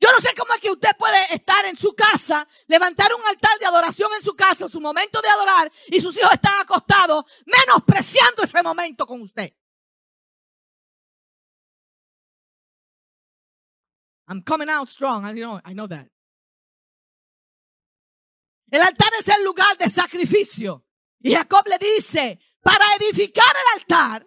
Yo 0.00 0.10
no 0.10 0.18
sé 0.18 0.30
cómo 0.34 0.54
es 0.54 0.60
que 0.60 0.70
usted 0.70 0.96
puede 0.98 1.34
estar 1.34 1.62
en 1.66 1.76
su 1.76 1.94
casa, 1.94 2.48
levantar 2.66 3.14
un 3.14 3.20
altar 3.26 3.58
de 3.58 3.66
adoración 3.66 4.10
en 4.16 4.22
su 4.22 4.34
casa, 4.34 4.64
en 4.64 4.70
su 4.70 4.80
momento 4.80 5.20
de 5.20 5.28
adorar, 5.28 5.70
y 5.88 6.00
sus 6.00 6.16
hijos 6.16 6.32
están 6.32 6.58
acostados, 6.58 7.26
menospreciando 7.44 8.42
ese 8.42 8.62
momento 8.62 9.06
con 9.06 9.20
usted. 9.20 9.52
I'm 14.26 14.42
coming 14.42 14.70
out 14.70 14.88
strong. 14.88 15.26
I 15.26 15.32
know, 15.32 15.60
I 15.66 15.74
know 15.74 15.88
that. 15.88 16.06
El 18.70 18.80
altar 18.80 19.10
es 19.18 19.28
el 19.28 19.44
lugar 19.44 19.76
de 19.76 19.90
sacrificio. 19.90 20.86
Y 21.18 21.34
Jacob 21.34 21.66
le 21.66 21.76
dice, 21.76 22.38
para 22.62 22.94
edificar 22.96 23.54
el 23.56 23.80
altar, 23.80 24.26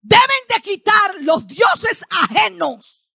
deben 0.00 0.46
de 0.48 0.62
quitar 0.62 1.16
los 1.20 1.46
dioses 1.46 2.04
ajenos 2.10 3.08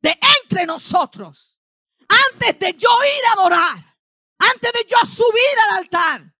de 0.00 0.18
entre 0.40 0.66
nosotros. 0.66 1.56
Antes 2.32 2.58
de 2.58 2.74
yo 2.74 2.88
ir 3.04 3.24
a 3.28 3.32
adorar, 3.32 3.98
antes 4.38 4.72
de 4.72 4.86
yo 4.88 4.98
subir 5.06 5.58
al 5.70 5.78
altar, 5.78 6.34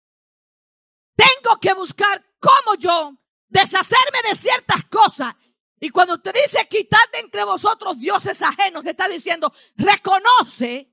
tengo 1.15 1.59
que 1.59 1.73
buscar 1.73 2.23
cómo 2.39 2.75
yo 2.77 3.17
deshacerme 3.49 4.21
de 4.29 4.35
ciertas 4.35 4.85
cosas 4.85 5.33
y 5.79 5.89
cuando 5.89 6.15
usted 6.15 6.33
dice 6.33 6.67
quitar 6.67 7.09
de 7.11 7.19
entre 7.19 7.43
vosotros 7.43 7.99
dioses 7.99 8.41
ajenos, 8.41 8.83
te 8.83 8.91
está 8.91 9.07
diciendo, 9.07 9.53
reconoce 9.75 10.91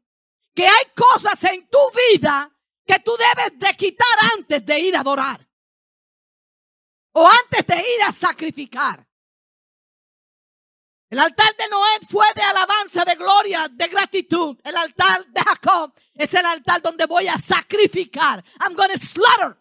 que 0.54 0.66
hay 0.66 0.84
cosas 0.94 1.42
en 1.44 1.68
tu 1.68 1.78
vida 2.12 2.53
que 2.86 2.98
tú 3.00 3.12
debes 3.16 3.58
de 3.58 3.74
quitar 3.76 4.18
antes 4.36 4.64
de 4.64 4.78
ir 4.78 4.96
a 4.96 5.00
adorar. 5.00 5.46
O 7.12 7.28
antes 7.28 7.66
de 7.66 7.76
ir 7.76 8.02
a 8.02 8.12
sacrificar. 8.12 9.06
El 11.10 11.20
altar 11.20 11.54
de 11.56 11.68
Noé 11.68 12.00
fue 12.10 12.26
de 12.34 12.42
alabanza, 12.42 13.04
de 13.04 13.14
gloria, 13.14 13.68
de 13.68 13.86
gratitud. 13.86 14.58
El 14.64 14.76
altar 14.76 15.24
de 15.26 15.40
Jacob 15.42 15.94
es 16.14 16.34
el 16.34 16.44
altar 16.44 16.82
donde 16.82 17.06
voy 17.06 17.28
a 17.28 17.38
sacrificar. 17.38 18.44
I'm 18.60 18.74
going 18.74 18.90
to 18.90 18.98
slaughter. 18.98 19.56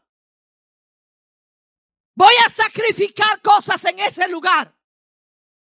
Voy 2.15 2.33
a 2.45 2.49
sacrificar 2.49 3.41
cosas 3.41 3.83
en 3.85 3.99
ese 3.99 4.27
lugar. 4.29 4.73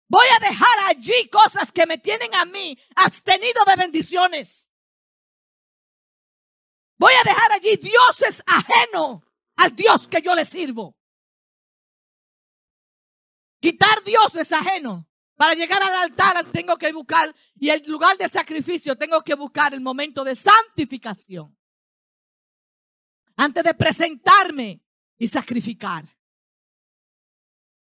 Voy 0.08 0.26
a 0.36 0.48
dejar 0.48 0.78
allí 0.86 1.28
cosas 1.28 1.72
que 1.72 1.86
me 1.86 1.98
tienen 1.98 2.34
a 2.34 2.44
mí 2.44 2.78
abstenido 2.94 3.64
de 3.64 3.76
bendiciones. 3.76 4.70
Voy 6.98 7.12
a 7.12 7.24
dejar 7.24 7.52
allí 7.52 7.76
dioses 7.76 8.42
ajenos 8.46 9.22
al 9.56 9.74
Dios 9.74 10.08
que 10.08 10.22
yo 10.22 10.34
le 10.34 10.44
sirvo. 10.44 10.96
Quitar 13.60 14.02
dioses 14.04 14.52
ajenos. 14.52 15.04
Para 15.36 15.52
llegar 15.52 15.82
al 15.82 15.94
altar 15.94 16.50
tengo 16.50 16.78
que 16.78 16.90
buscar, 16.92 17.34
y 17.56 17.68
el 17.68 17.82
lugar 17.86 18.16
de 18.16 18.26
sacrificio 18.26 18.96
tengo 18.96 19.22
que 19.22 19.34
buscar 19.34 19.74
el 19.74 19.82
momento 19.82 20.24
de 20.24 20.34
santificación. 20.34 21.54
Antes 23.36 23.62
de 23.62 23.74
presentarme 23.74 24.82
y 25.18 25.28
sacrificar. 25.28 26.06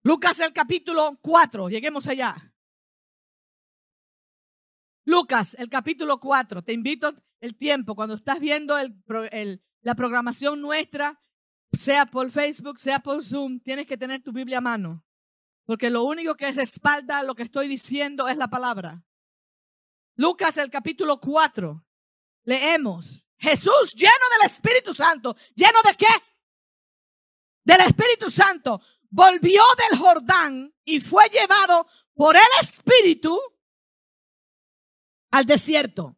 Lucas 0.05 0.39
el 0.39 0.53
capítulo 0.53 1.19
4, 1.21 1.69
lleguemos 1.69 2.07
allá. 2.07 2.52
Lucas 5.05 5.55
el 5.59 5.69
capítulo 5.69 6.21
4, 6.21 6.63
te 6.63 6.73
invito 6.73 7.13
el 7.41 7.57
tiempo, 7.57 7.97
cuando 7.97 8.15
estás 8.15 8.39
viendo 8.39 8.77
la 9.83 9.95
programación 9.95 10.61
nuestra, 10.61 11.21
sea 11.73 12.07
por 12.07 12.31
Facebook, 12.31 12.79
sea 12.79 13.01
por 13.01 13.25
Zoom, 13.25 13.59
tienes 13.61 13.89
que 13.89 13.97
tener 13.97 14.23
tu 14.23 14.33
Biblia 14.33 14.59
a 14.59 14.61
mano. 14.61 15.05
Porque 15.65 15.91
lo 15.91 16.05
único 16.05 16.37
que 16.37 16.53
respalda 16.53 17.23
lo 17.23 17.35
que 17.35 17.43
estoy 17.45 17.67
diciendo 17.67 18.29
es 18.29 18.37
la 18.37 18.49
palabra. 18.49 19.05
Lucas 20.17 20.57
el 20.57 20.71
capítulo 20.71 21.21
4, 21.21 21.85
leemos. 22.45 23.27
Jesús 23.39 23.95
lleno 23.95 24.13
del 24.39 24.51
Espíritu 24.51 24.95
Santo. 24.95 25.37
¿Lleno 25.55 25.81
de 25.85 25.97
qué? 25.97 26.07
Del 27.65 27.81
Espíritu 27.81 28.31
Santo 28.31 28.81
volvió 29.11 29.63
del 29.91 29.99
Jordán 29.99 30.73
y 30.85 31.01
fue 31.01 31.25
llevado 31.29 31.87
por 32.15 32.37
el 32.37 32.43
Espíritu 32.61 33.41
al 35.33 35.45
desierto 35.47 36.17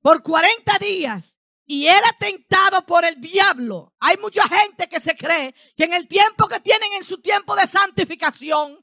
por 0.00 0.22
40 0.22 0.78
días 0.78 1.38
y 1.66 1.86
era 1.86 2.16
tentado 2.18 2.86
por 2.86 3.04
el 3.04 3.20
diablo. 3.20 3.94
Hay 4.00 4.16
mucha 4.16 4.42
gente 4.48 4.88
que 4.88 5.00
se 5.00 5.16
cree 5.16 5.54
que 5.76 5.84
en 5.84 5.92
el 5.92 6.08
tiempo 6.08 6.48
que 6.48 6.60
tienen 6.60 6.92
en 6.94 7.04
su 7.04 7.20
tiempo 7.20 7.54
de 7.56 7.66
santificación, 7.66 8.82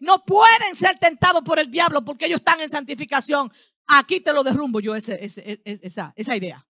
no 0.00 0.24
pueden 0.24 0.76
ser 0.76 0.98
tentados 0.98 1.42
por 1.42 1.58
el 1.58 1.70
diablo 1.70 2.04
porque 2.04 2.26
ellos 2.26 2.38
están 2.38 2.60
en 2.60 2.70
santificación. 2.70 3.52
Aquí 3.86 4.20
te 4.20 4.32
lo 4.32 4.42
derrumbo 4.42 4.80
yo 4.80 4.94
esa, 4.94 5.14
esa 5.14 6.36
idea. 6.36 6.66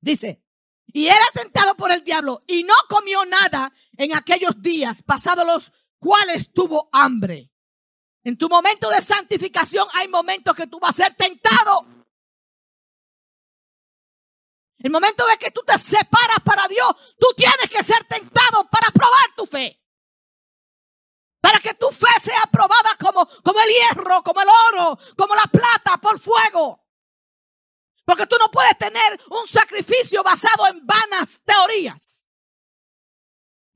Dice, 0.00 0.42
y 0.86 1.06
era 1.06 1.26
tentado 1.34 1.76
por 1.76 1.92
el 1.92 2.02
diablo 2.02 2.42
y 2.46 2.64
no 2.64 2.74
comió 2.88 3.24
nada 3.24 3.72
en 3.96 4.14
aquellos 4.14 4.60
días 4.60 5.02
pasados 5.02 5.46
los 5.46 5.72
cuales 5.98 6.52
tuvo 6.52 6.88
hambre. 6.92 7.50
En 8.22 8.36
tu 8.36 8.48
momento 8.48 8.90
de 8.90 9.00
santificación 9.00 9.88
hay 9.92 10.08
momentos 10.08 10.54
que 10.54 10.66
tú 10.66 10.78
vas 10.78 10.90
a 10.90 11.04
ser 11.04 11.14
tentado. 11.14 11.86
El 14.78 14.90
momento 14.90 15.26
de 15.26 15.36
que 15.38 15.50
tú 15.50 15.62
te 15.62 15.78
separas 15.78 16.40
para 16.44 16.66
Dios, 16.68 16.88
tú 17.18 17.26
tienes 17.36 17.70
que 17.70 17.82
ser 17.82 18.02
tentado 18.04 18.68
para 18.70 18.90
probar 18.90 19.34
tu 19.36 19.46
fe. 19.46 19.78
Para 21.40 21.60
que 21.60 21.74
tu 21.74 21.90
fe 21.90 22.20
sea 22.20 22.42
probada 22.50 22.96
como, 22.98 23.26
como 23.42 23.60
el 23.60 23.68
hierro, 23.68 24.22
como 24.22 24.40
el 24.40 24.48
oro, 24.68 24.98
como 25.16 25.34
la 25.34 25.44
plata 25.44 25.96
por 25.98 26.18
fuego. 26.20 26.84
Porque 28.04 28.26
tú 28.26 28.36
no 28.38 28.50
puedes 28.50 28.76
tener 28.76 29.20
un 29.30 29.46
sacrificio 29.46 30.22
basado 30.22 30.66
en 30.68 30.84
vanas 30.86 31.40
teorías, 31.44 32.26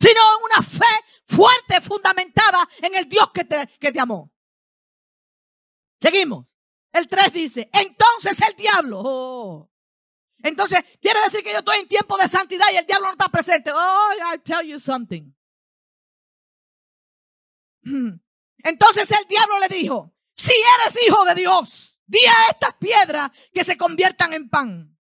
sino 0.00 0.20
en 0.20 0.44
una 0.44 0.62
fe 0.62 1.04
fuerte, 1.26 1.80
fundamentada 1.80 2.68
en 2.78 2.94
el 2.94 3.08
Dios 3.08 3.30
que 3.32 3.44
te, 3.44 3.66
que 3.78 3.92
te 3.92 4.00
amó. 4.00 4.33
Seguimos. 6.04 6.46
El 6.92 7.08
3 7.08 7.32
dice, 7.32 7.70
entonces 7.72 8.38
el 8.46 8.54
diablo, 8.56 9.00
oh, 9.02 9.70
Entonces, 10.42 10.84
quiere 11.00 11.18
decir 11.22 11.42
que 11.42 11.50
yo 11.50 11.60
estoy 11.60 11.78
en 11.78 11.88
tiempo 11.88 12.18
de 12.18 12.28
santidad 12.28 12.66
y 12.74 12.76
el 12.76 12.84
diablo 12.84 13.06
no 13.06 13.12
está 13.12 13.30
presente. 13.30 13.72
Oh, 13.72 14.10
I 14.34 14.38
tell 14.40 14.60
you 14.68 14.78
something. 14.78 15.32
Entonces 18.58 19.10
el 19.12 19.26
diablo 19.26 19.58
le 19.60 19.68
dijo, 19.68 20.14
si 20.36 20.52
eres 20.52 21.06
hijo 21.06 21.24
de 21.24 21.36
Dios, 21.36 21.98
di 22.04 22.18
a 22.18 22.50
estas 22.50 22.74
piedras 22.74 23.30
que 23.50 23.64
se 23.64 23.78
conviertan 23.78 24.34
en 24.34 24.50
pan. 24.50 24.98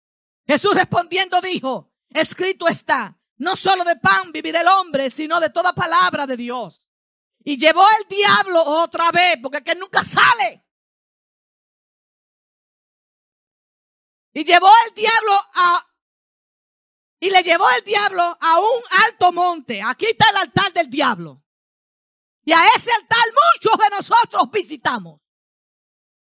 Jesús 0.46 0.72
respondiendo 0.76 1.40
dijo, 1.40 1.92
escrito 2.10 2.68
está, 2.68 3.18
no 3.38 3.56
solo 3.56 3.82
de 3.82 3.96
pan 3.96 4.30
vivirá 4.30 4.60
el 4.60 4.68
hombre, 4.68 5.10
sino 5.10 5.40
de 5.40 5.50
toda 5.50 5.72
palabra 5.72 6.28
de 6.28 6.36
Dios. 6.36 6.88
Y 7.42 7.58
llevó 7.58 7.84
el 7.98 8.08
diablo 8.08 8.62
otra 8.62 9.10
vez, 9.10 9.38
porque 9.42 9.64
que 9.64 9.74
nunca 9.74 10.04
sale. 10.04 10.61
Y 14.32 14.44
llevó 14.44 14.68
el 14.86 14.94
diablo 14.94 15.32
a... 15.54 15.88
Y 17.20 17.30
le 17.30 17.42
llevó 17.42 17.70
el 17.70 17.84
diablo 17.84 18.22
a 18.40 18.58
un 18.58 18.82
alto 19.04 19.30
monte. 19.30 19.80
Aquí 19.80 20.06
está 20.06 20.30
el 20.30 20.36
altar 20.38 20.72
del 20.72 20.90
diablo. 20.90 21.42
Y 22.44 22.52
a 22.52 22.66
ese 22.74 22.90
altar 22.92 23.24
muchos 23.54 23.78
de 23.78 23.96
nosotros 23.96 24.50
visitamos. 24.50 25.20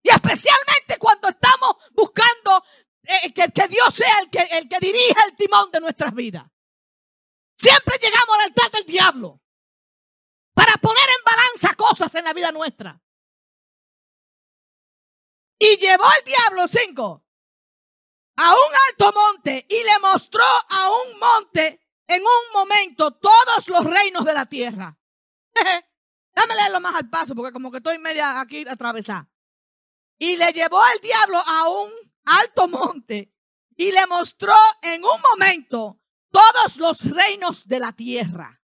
Y 0.03 0.09
especialmente 0.09 0.97
cuando 0.97 1.29
estamos 1.29 1.77
buscando 1.93 2.63
eh, 3.03 3.33
que, 3.33 3.49
que, 3.49 3.67
Dios 3.69 3.93
sea 3.95 4.19
el 4.19 4.29
que, 4.29 4.41
el 4.41 4.67
que 4.67 4.79
dirija 4.79 5.23
el 5.25 5.35
timón 5.35 5.71
de 5.71 5.79
nuestras 5.79 6.13
vidas. 6.13 6.45
Siempre 7.55 7.97
llegamos 7.97 8.35
al 8.35 8.41
altar 8.45 8.71
del 8.71 8.85
diablo 8.85 9.41
para 10.53 10.73
poner 10.73 11.07
en 11.09 11.23
balanza 11.23 11.75
cosas 11.75 12.13
en 12.15 12.25
la 12.25 12.33
vida 12.33 12.51
nuestra. 12.51 13.01
Y 15.57 15.77
llevó 15.77 16.05
el 16.19 16.25
diablo 16.25 16.67
cinco 16.67 17.25
a 18.39 18.53
un 18.53 18.74
alto 18.88 19.12
monte 19.19 19.65
y 19.67 19.84
le 19.84 20.00
mostró 20.01 20.43
a 20.46 20.89
un 20.89 21.19
monte 21.19 21.81
en 22.08 22.22
un 22.22 22.53
momento 22.53 23.12
todos 23.12 23.67
los 23.67 23.84
reinos 23.84 24.24
de 24.24 24.34
la 24.34 24.46
tierra. 24.46 24.98
Déjame 26.34 26.55
leerlo 26.55 26.79
más 26.79 26.96
al 26.96 27.10
paso 27.10 27.36
porque 27.36 27.51
como 27.51 27.69
que 27.69 27.77
estoy 27.77 27.98
media 27.98 28.39
aquí 28.39 28.65
atravesada. 28.67 29.29
Y 30.17 30.38
le 30.38 30.53
llevó 30.53 30.81
el 30.96 31.01
diablo 31.01 31.38
a 31.46 31.67
un 31.67 31.91
alto 32.24 32.69
monte 32.69 33.34
y 33.75 33.91
le 33.91 34.08
mostró 34.08 34.55
en 34.84 35.03
un 35.03 35.22
momento 35.31 36.00
todos 36.31 36.77
los 36.77 37.10
reinos 37.10 37.67
de 37.67 37.79
la 37.79 37.91
tierra. 37.91 38.58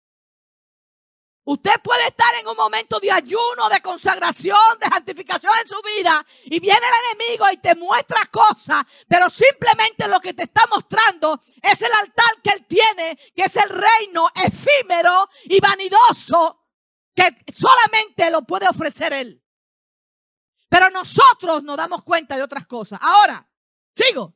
Usted 1.45 1.73
puede 1.83 2.07
estar 2.07 2.33
en 2.41 2.47
un 2.47 2.57
momento 2.57 3.01
de 3.01 3.11
ayuno, 3.11 3.69
de 3.69 3.81
consagración, 3.81 4.57
de 4.81 4.87
santificación 4.87 5.53
en 5.61 5.69
su 5.69 5.83
vida 5.83 6.25
y 6.45 6.61
viene 6.61 6.79
el 6.79 7.17
enemigo 7.17 7.47
y 7.53 7.57
te 7.57 7.75
muestra 7.75 8.27
cosas, 8.27 8.85
pero 9.09 9.29
simplemente 9.29 10.07
lo 10.07 10.21
que 10.21 10.35
te 10.35 10.45
está 10.45 10.65
mostrando 10.71 11.41
es 11.61 11.83
el 11.83 11.93
altar 11.93 12.41
que 12.45 12.51
él 12.51 12.67
tiene, 12.67 13.19
que 13.35 13.43
es 13.43 13.57
el 13.57 13.69
reino 13.71 14.29
efímero 14.37 15.29
y 15.45 15.61
vanidoso 15.61 16.61
que 17.15 17.35
solamente 17.53 18.31
lo 18.31 18.43
puede 18.43 18.69
ofrecer 18.69 19.13
él. 19.13 19.43
Pero 20.69 20.91
nosotros 20.91 21.65
nos 21.65 21.77
damos 21.77 22.05
cuenta 22.05 22.37
de 22.37 22.43
otras 22.43 22.67
cosas. 22.67 23.01
Ahora, 23.03 23.47
sigo. 23.95 24.35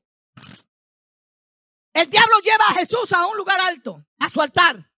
El 1.95 2.11
diablo 2.11 2.41
lleva 2.41 2.65
a 2.69 2.75
Jesús 2.75 3.13
a 3.13 3.27
un 3.27 3.37
lugar 3.37 3.59
alto, 3.61 4.05
a 4.19 4.29
su 4.29 4.43
altar. 4.43 4.91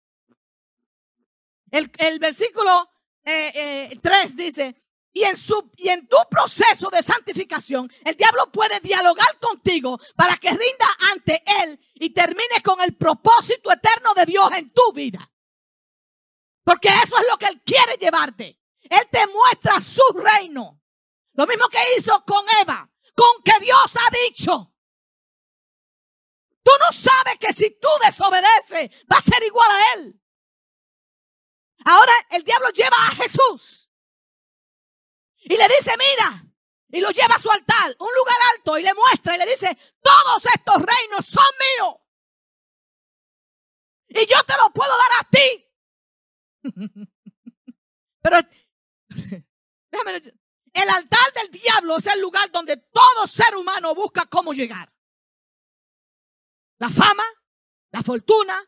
El, 1.70 2.18
versículo 2.18 2.90
3 3.24 3.54
eh, 3.54 3.98
eh, 4.02 4.30
dice, 4.34 4.82
y 5.12 5.24
en, 5.24 5.36
su, 5.36 5.70
y 5.76 5.88
en 5.88 6.06
tu 6.06 6.16
proceso 6.30 6.90
de 6.90 7.02
santificación, 7.02 7.90
el 8.04 8.16
diablo 8.16 8.50
puede 8.52 8.78
dialogar 8.80 9.38
contigo 9.40 9.98
para 10.16 10.36
que 10.36 10.50
rinda 10.50 10.86
ante 11.12 11.42
él 11.62 11.80
y 11.94 12.10
termine 12.10 12.62
con 12.62 12.80
el 12.80 12.96
propósito 12.96 13.72
eterno 13.72 14.14
de 14.14 14.26
Dios 14.26 14.50
en 14.52 14.72
tu 14.72 14.92
vida. 14.92 15.30
Porque 16.62 16.88
eso 16.88 17.18
es 17.18 17.26
lo 17.28 17.38
que 17.38 17.46
él 17.46 17.62
quiere 17.64 17.96
llevarte. 17.96 18.60
Él 18.82 19.08
te 19.10 19.26
muestra 19.26 19.80
su 19.80 20.02
reino. 20.14 20.80
Lo 21.32 21.46
mismo 21.46 21.66
que 21.68 21.78
hizo 21.96 22.24
con 22.24 22.44
Eva, 22.60 22.90
con 23.14 23.42
que 23.42 23.58
Dios 23.64 23.96
ha 23.96 24.26
dicho. 24.26 24.74
Tú 26.62 26.72
no 26.80 26.96
sabes 26.96 27.38
que 27.38 27.52
si 27.52 27.70
tú 27.80 27.88
desobedeces, 28.04 28.90
va 29.10 29.16
a 29.16 29.22
ser 29.22 29.42
igual 29.44 29.70
a 29.70 29.94
él. 29.94 30.20
Ahora 31.88 32.12
el 32.32 32.44
diablo 32.44 32.68
lleva 32.68 32.96
a 33.06 33.10
Jesús 33.12 33.90
y 35.36 35.56
le 35.56 35.66
dice, 35.68 35.92
mira, 35.96 36.44
y 36.90 37.00
lo 37.00 37.10
lleva 37.10 37.34
a 37.34 37.38
su 37.38 37.50
altar, 37.50 37.96
un 37.98 38.14
lugar 38.14 38.36
alto, 38.54 38.76
y 38.76 38.82
le 38.82 38.92
muestra 38.92 39.34
y 39.34 39.38
le 39.38 39.46
dice, 39.46 39.74
todos 40.02 40.44
estos 40.54 40.82
reinos 40.82 41.24
son 41.24 41.46
míos. 41.58 41.96
Y 44.08 44.26
yo 44.26 44.42
te 44.44 44.52
lo 44.62 44.70
puedo 44.70 44.92
dar 44.98 45.10
a 45.18 45.28
ti. 45.30 45.66
Pero 48.20 48.36
el 50.74 50.90
altar 50.90 51.32
del 51.36 51.50
diablo 51.50 51.96
es 51.96 52.06
el 52.06 52.20
lugar 52.20 52.50
donde 52.50 52.76
todo 52.76 53.26
ser 53.26 53.56
humano 53.56 53.94
busca 53.94 54.26
cómo 54.26 54.52
llegar. 54.52 54.92
La 56.76 56.90
fama, 56.90 57.24
la 57.92 58.02
fortuna, 58.02 58.62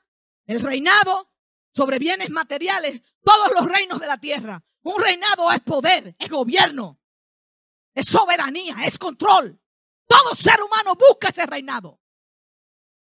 el 0.46 0.62
reinado, 0.62 1.29
sobre 1.74 1.98
bienes 1.98 2.30
materiales, 2.30 3.02
todos 3.22 3.52
los 3.52 3.66
reinos 3.66 4.00
de 4.00 4.06
la 4.06 4.18
tierra. 4.18 4.62
Un 4.82 5.00
reinado 5.00 5.50
es 5.52 5.60
poder, 5.60 6.16
es 6.18 6.28
gobierno, 6.28 6.98
es 7.94 8.06
soberanía, 8.06 8.76
es 8.84 8.98
control. 8.98 9.60
Todo 10.06 10.34
ser 10.34 10.62
humano 10.62 10.94
busca 10.96 11.28
ese 11.28 11.46
reinado. 11.46 12.00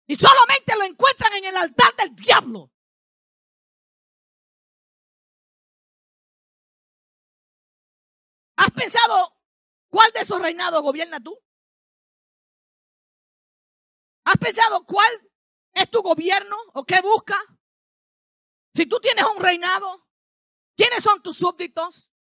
Y 0.07 0.15
solamente 0.15 0.75
lo 0.75 0.83
encuentran 0.83 1.33
en 1.33 1.45
el 1.45 1.55
altar 1.55 1.95
del 1.95 2.15
diablo. 2.15 2.71
¿Has 8.57 8.71
pensado 8.71 9.35
cuál 9.89 10.11
de 10.11 10.19
esos 10.19 10.39
reinados 10.39 10.81
gobierna 10.83 11.19
tú? 11.19 11.35
¿Has 14.25 14.37
pensado 14.37 14.85
cuál 14.85 15.09
es 15.73 15.89
tu 15.89 16.01
gobierno 16.01 16.55
o 16.73 16.85
qué 16.85 17.01
busca? 17.01 17.39
Si 18.73 18.85
tú 18.85 18.99
tienes 18.99 19.25
un 19.25 19.41
reinado, 19.41 20.07
¿quiénes 20.75 21.03
son 21.03 21.21
tus 21.21 21.37
súbditos? 21.37 22.11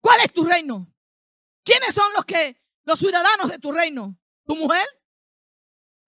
¿Cuál 0.00 0.20
es 0.20 0.32
tu 0.32 0.44
reino? 0.44 0.92
¿Quiénes 1.62 1.94
son 1.94 2.12
los 2.12 2.24
que 2.24 2.60
los 2.84 2.98
ciudadanos 2.98 3.50
de 3.50 3.58
tu 3.58 3.72
reino? 3.72 4.18
¿Tu 4.46 4.54
mujer? 4.54 4.86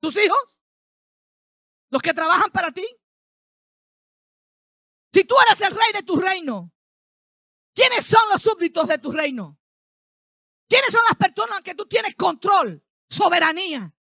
¿Tus 0.01 0.17
hijos? 0.17 0.61
¿Los 1.91 2.03
que 2.03 2.13
trabajan 2.13 2.51
para 2.51 2.71
ti? 2.73 2.87
Si 5.13 5.25
tú 5.25 5.35
eres 5.47 5.61
el 5.63 5.75
rey 5.75 5.93
de 5.95 6.03
tu 6.03 6.17
reino, 6.17 6.73
¿quiénes 7.75 8.05
son 8.05 8.29
los 8.29 8.43
súbditos 8.43 8.87
de 8.87 8.99
tu 8.99 9.13
reino? 9.13 9.59
¿Quiénes 10.69 10.91
son 10.91 11.01
las 11.09 11.17
personas 11.17 11.63
que 11.63 11.75
tú 11.75 11.87
tienes 11.87 12.15
control, 12.17 12.85
soberanía? 13.09 13.96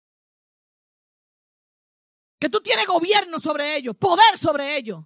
Que 2.41 2.49
tú 2.49 2.59
tienes 2.59 2.87
gobierno 2.87 3.39
sobre 3.39 3.75
ellos, 3.75 3.95
poder 3.95 4.35
sobre 4.35 4.75
ellos. 4.75 5.05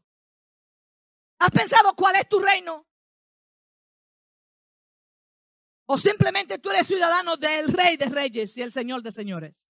¿Has 1.38 1.52
pensado 1.52 1.94
cuál 1.94 2.16
es 2.16 2.30
tu 2.30 2.40
reino? 2.40 2.88
¿O 5.86 5.98
simplemente 5.98 6.58
tú 6.60 6.70
eres 6.70 6.88
ciudadano 6.88 7.36
del 7.36 7.74
rey 7.74 7.98
de 7.98 8.06
reyes 8.06 8.56
y 8.56 8.62
el 8.62 8.72
señor 8.72 9.04
de 9.04 9.12
señores? 9.12 9.70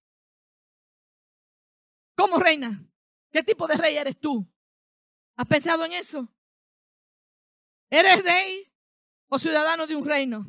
¿Cómo 2.15 2.37
reina? 2.37 2.87
¿Qué 3.31 3.41
tipo 3.41 3.65
de 3.65 3.77
rey 3.77 3.97
eres 3.97 4.19
tú? 4.19 4.47
¿Has 5.35 5.47
pensado 5.47 5.83
en 5.85 5.93
eso? 5.93 6.31
¿Eres 7.89 8.23
rey 8.23 8.71
o 9.27 9.39
ciudadano 9.39 9.87
de 9.87 9.95
un 9.95 10.05
reino? 10.05 10.45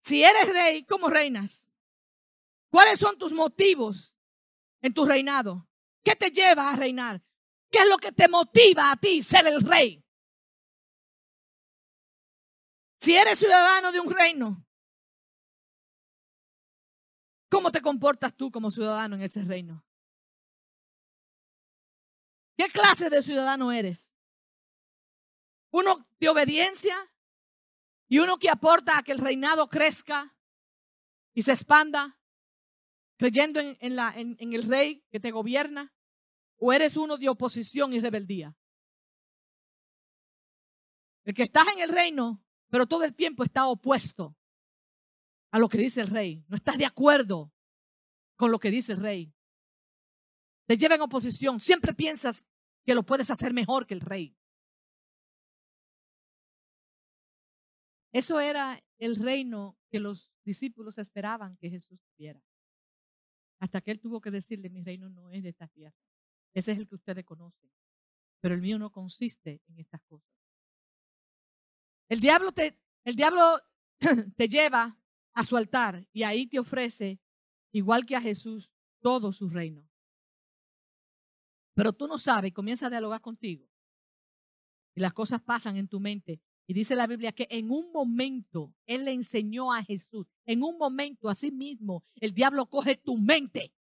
Si 0.00 0.22
eres 0.22 0.48
rey, 0.48 0.84
¿cómo 0.84 1.10
reinas? 1.10 1.68
¿Cuáles 2.70 3.00
son 3.00 3.18
tus 3.18 3.32
motivos 3.32 4.16
en 4.80 4.94
tu 4.94 5.04
reinado? 5.04 5.66
¿Qué 6.02 6.16
te 6.16 6.30
lleva 6.30 6.70
a 6.70 6.76
reinar? 6.76 7.22
¿Qué 7.70 7.78
es 7.78 7.88
lo 7.88 7.98
que 7.98 8.12
te 8.12 8.28
motiva 8.28 8.90
a 8.90 8.96
ti 8.96 9.22
ser 9.22 9.46
el 9.46 9.60
rey? 9.60 10.04
Si 13.00 13.16
eres 13.16 13.38
ciudadano 13.38 13.92
de 13.92 14.00
un 14.00 14.10
reino, 14.10 14.66
¿cómo 17.48 17.72
te 17.72 17.80
comportas 17.80 18.36
tú 18.36 18.50
como 18.50 18.70
ciudadano 18.70 19.16
en 19.16 19.22
ese 19.22 19.42
reino? 19.42 19.84
¿Qué 22.56 22.68
clase 22.68 23.08
de 23.08 23.22
ciudadano 23.22 23.72
eres? 23.72 24.12
¿Uno 25.70 26.06
de 26.18 26.28
obediencia 26.28 27.10
y 28.08 28.18
uno 28.18 28.38
que 28.38 28.50
aporta 28.50 28.98
a 28.98 29.02
que 29.02 29.12
el 29.12 29.18
reinado 29.18 29.70
crezca 29.70 30.36
y 31.32 31.40
se 31.42 31.52
expanda? 31.52 32.19
Creyendo 33.20 33.60
en, 33.60 33.96
la, 33.96 34.14
en, 34.16 34.54
el 34.54 34.62
rey 34.62 35.04
que 35.10 35.20
te 35.20 35.30
gobierna? 35.30 35.92
¿O 36.56 36.72
eres 36.72 36.96
uno 36.96 37.18
de 37.18 37.28
oposición 37.28 37.92
y 37.92 38.00
rebeldía? 38.00 38.56
El 41.24 41.34
que 41.34 41.42
estás 41.42 41.68
en 41.68 41.80
el 41.80 41.90
reino, 41.90 42.42
pero 42.70 42.86
todo 42.86 43.04
el 43.04 43.14
tiempo 43.14 43.44
está 43.44 43.66
opuesto 43.66 44.34
a 45.50 45.58
lo 45.58 45.68
que 45.68 45.76
dice 45.76 46.00
el 46.00 46.06
rey. 46.06 46.42
No 46.48 46.56
estás 46.56 46.78
de 46.78 46.86
acuerdo 46.86 47.52
con 48.36 48.50
lo 48.50 48.58
que 48.58 48.70
dice 48.70 48.92
el 48.92 49.02
rey. 49.02 49.34
Te 50.66 50.78
lleva 50.78 50.94
en 50.94 51.02
oposición. 51.02 51.60
Siempre 51.60 51.92
piensas 51.92 52.46
que 52.86 52.94
lo 52.94 53.04
puedes 53.04 53.30
hacer 53.30 53.52
mejor 53.52 53.86
que 53.86 53.92
el 53.92 54.00
rey. 54.00 54.34
Eso 58.12 58.40
era 58.40 58.82
el 58.96 59.16
reino 59.16 59.76
que 59.90 60.00
los 60.00 60.32
discípulos 60.42 60.96
esperaban 60.96 61.58
que 61.58 61.68
Jesús 61.68 62.00
tuviera. 62.16 62.40
Hasta 63.60 63.80
que 63.80 63.90
él 63.90 64.00
tuvo 64.00 64.20
que 64.20 64.30
decirle, 64.30 64.70
mi 64.70 64.82
reino 64.82 65.08
no 65.08 65.30
es 65.30 65.42
de 65.42 65.50
esta 65.50 65.68
tierra. 65.68 65.96
Ese 66.54 66.72
es 66.72 66.78
el 66.78 66.88
que 66.88 66.96
ustedes 66.96 67.24
conocen. 67.24 67.70
Pero 68.40 68.54
el 68.54 68.60
mío 68.60 68.78
no 68.78 68.90
consiste 68.90 69.60
en 69.68 69.78
estas 69.78 70.02
cosas. 70.02 70.28
El 72.08 72.20
diablo 72.20 72.52
te, 72.52 72.76
el 73.04 73.14
diablo 73.14 73.60
te 74.36 74.48
lleva 74.48 74.98
a 75.34 75.44
su 75.44 75.56
altar 75.56 76.08
y 76.12 76.22
ahí 76.22 76.46
te 76.46 76.58
ofrece, 76.58 77.20
igual 77.70 78.04
que 78.06 78.16
a 78.16 78.20
Jesús, 78.20 78.72
todo 79.00 79.32
su 79.32 79.48
reino. 79.48 79.86
Pero 81.74 81.92
tú 81.92 82.06
no 82.06 82.18
sabes, 82.18 82.52
comienza 82.52 82.86
a 82.86 82.90
dialogar 82.90 83.20
contigo. 83.20 83.68
Y 84.94 85.00
las 85.00 85.12
cosas 85.12 85.40
pasan 85.42 85.76
en 85.76 85.86
tu 85.86 86.00
mente. 86.00 86.40
Y 86.70 86.72
dice 86.72 86.94
la 86.94 87.08
Biblia 87.08 87.32
que 87.32 87.48
en 87.50 87.68
un 87.72 87.90
momento 87.90 88.72
Él 88.86 89.04
le 89.04 89.12
enseñó 89.12 89.72
a 89.72 89.82
Jesús, 89.82 90.28
en 90.46 90.62
un 90.62 90.78
momento 90.78 91.28
así 91.28 91.50
mismo, 91.50 92.04
el 92.14 92.32
diablo 92.32 92.66
coge 92.66 92.94
tu 92.94 93.16
mente 93.16 93.74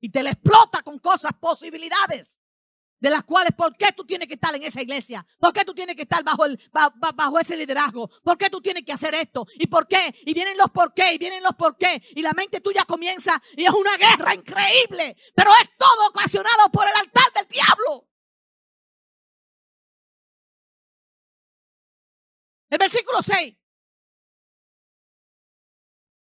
y 0.00 0.08
te 0.08 0.22
la 0.22 0.30
explota 0.30 0.84
con 0.84 1.00
cosas, 1.00 1.32
posibilidades 1.40 2.38
de 3.00 3.10
las 3.10 3.24
cuales, 3.24 3.50
¿por 3.56 3.76
qué 3.76 3.90
tú 3.90 4.04
tienes 4.04 4.28
que 4.28 4.34
estar 4.34 4.54
en 4.54 4.62
esa 4.62 4.80
iglesia? 4.80 5.26
¿Por 5.40 5.52
qué 5.52 5.64
tú 5.64 5.74
tienes 5.74 5.96
que 5.96 6.02
estar 6.02 6.22
bajo, 6.22 6.44
el, 6.44 6.60
bajo 6.70 7.40
ese 7.40 7.56
liderazgo? 7.56 8.08
¿Por 8.22 8.38
qué 8.38 8.48
tú 8.50 8.60
tienes 8.60 8.84
que 8.84 8.92
hacer 8.92 9.16
esto? 9.16 9.44
¿Y 9.54 9.66
por 9.66 9.88
qué? 9.88 10.14
Y 10.26 10.34
vienen 10.34 10.56
los 10.56 10.70
por 10.70 10.94
qué, 10.94 11.14
y 11.14 11.18
vienen 11.18 11.42
los 11.42 11.56
por 11.56 11.76
qué. 11.76 12.00
Y 12.14 12.22
la 12.22 12.34
mente 12.34 12.60
tuya 12.60 12.84
comienza 12.84 13.42
y 13.56 13.64
es 13.64 13.70
una 13.70 13.96
guerra 13.96 14.32
increíble. 14.32 15.16
Pero 15.34 15.50
es 15.60 15.76
todo 15.76 16.08
ocasionado 16.08 16.70
por 16.70 16.86
el 16.86 16.94
altar 16.94 17.32
del 17.34 17.48
diablo. 17.48 18.07
El 22.70 22.78
versículo 22.78 23.22
6. 23.22 23.56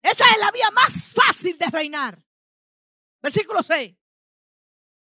Esa 0.04 0.32
es 0.32 0.38
la 0.38 0.52
vía 0.52 0.72
más 0.72 1.12
fácil 1.14 1.58
de 1.58 1.66
reinar. 1.68 2.24
Versículo 3.22 3.64
6. 3.64 3.96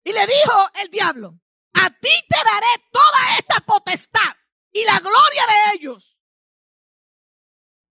Y 0.04 0.12
le 0.12 0.26
dijo 0.26 0.70
el 0.74 0.90
diablo, 0.90 1.40
a 1.74 1.90
ti 1.90 2.10
te 2.28 2.36
daré 2.44 2.88
toda 2.90 3.38
esta 3.38 3.60
potestad 3.60 4.36
y 4.72 4.84
la 4.84 4.98
gloria 4.98 5.46
de 5.46 5.74
ellos. 5.74 6.18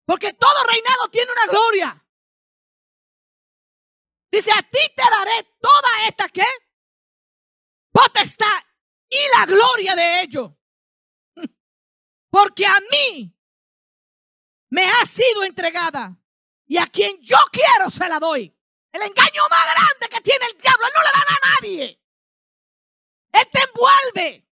Porque 0.06 0.34
todo 0.34 0.64
reinado 0.68 1.10
tiene 1.12 1.32
una 1.32 1.46
gloria. 1.46 2.08
Dice, 4.32 4.52
a 4.52 4.62
ti 4.62 4.80
te 4.96 5.04
daré 5.10 5.44
toda 5.60 6.08
esta 6.08 6.30
qué? 6.30 6.46
Potestad 7.92 8.64
y 9.10 9.18
la 9.38 9.46
gloria 9.46 9.96
de 9.96 10.22
ellos. 10.22 10.52
Porque 12.30 12.66
a 12.66 12.80
mí 12.92 13.36
me 14.70 14.86
ha 14.86 15.06
sido 15.06 15.44
entregada 15.44 16.18
y 16.68 16.78
a 16.78 16.86
quien 16.88 17.20
yo 17.22 17.38
quiero 17.52 17.90
se 17.90 18.08
la 18.08 18.20
doy. 18.20 18.56
El 18.92 19.02
engaño 19.02 19.44
más 19.50 19.74
grande 19.74 20.10
que 20.10 20.22
tiene 20.22 20.46
el 20.46 20.58
diablo, 20.58 20.88
no 20.94 21.02
le 21.02 21.10
dan 21.12 21.36
a 21.36 21.56
nadie. 21.56 22.02
Él 23.32 23.48
te 23.52 23.60
envuelve 23.62 24.48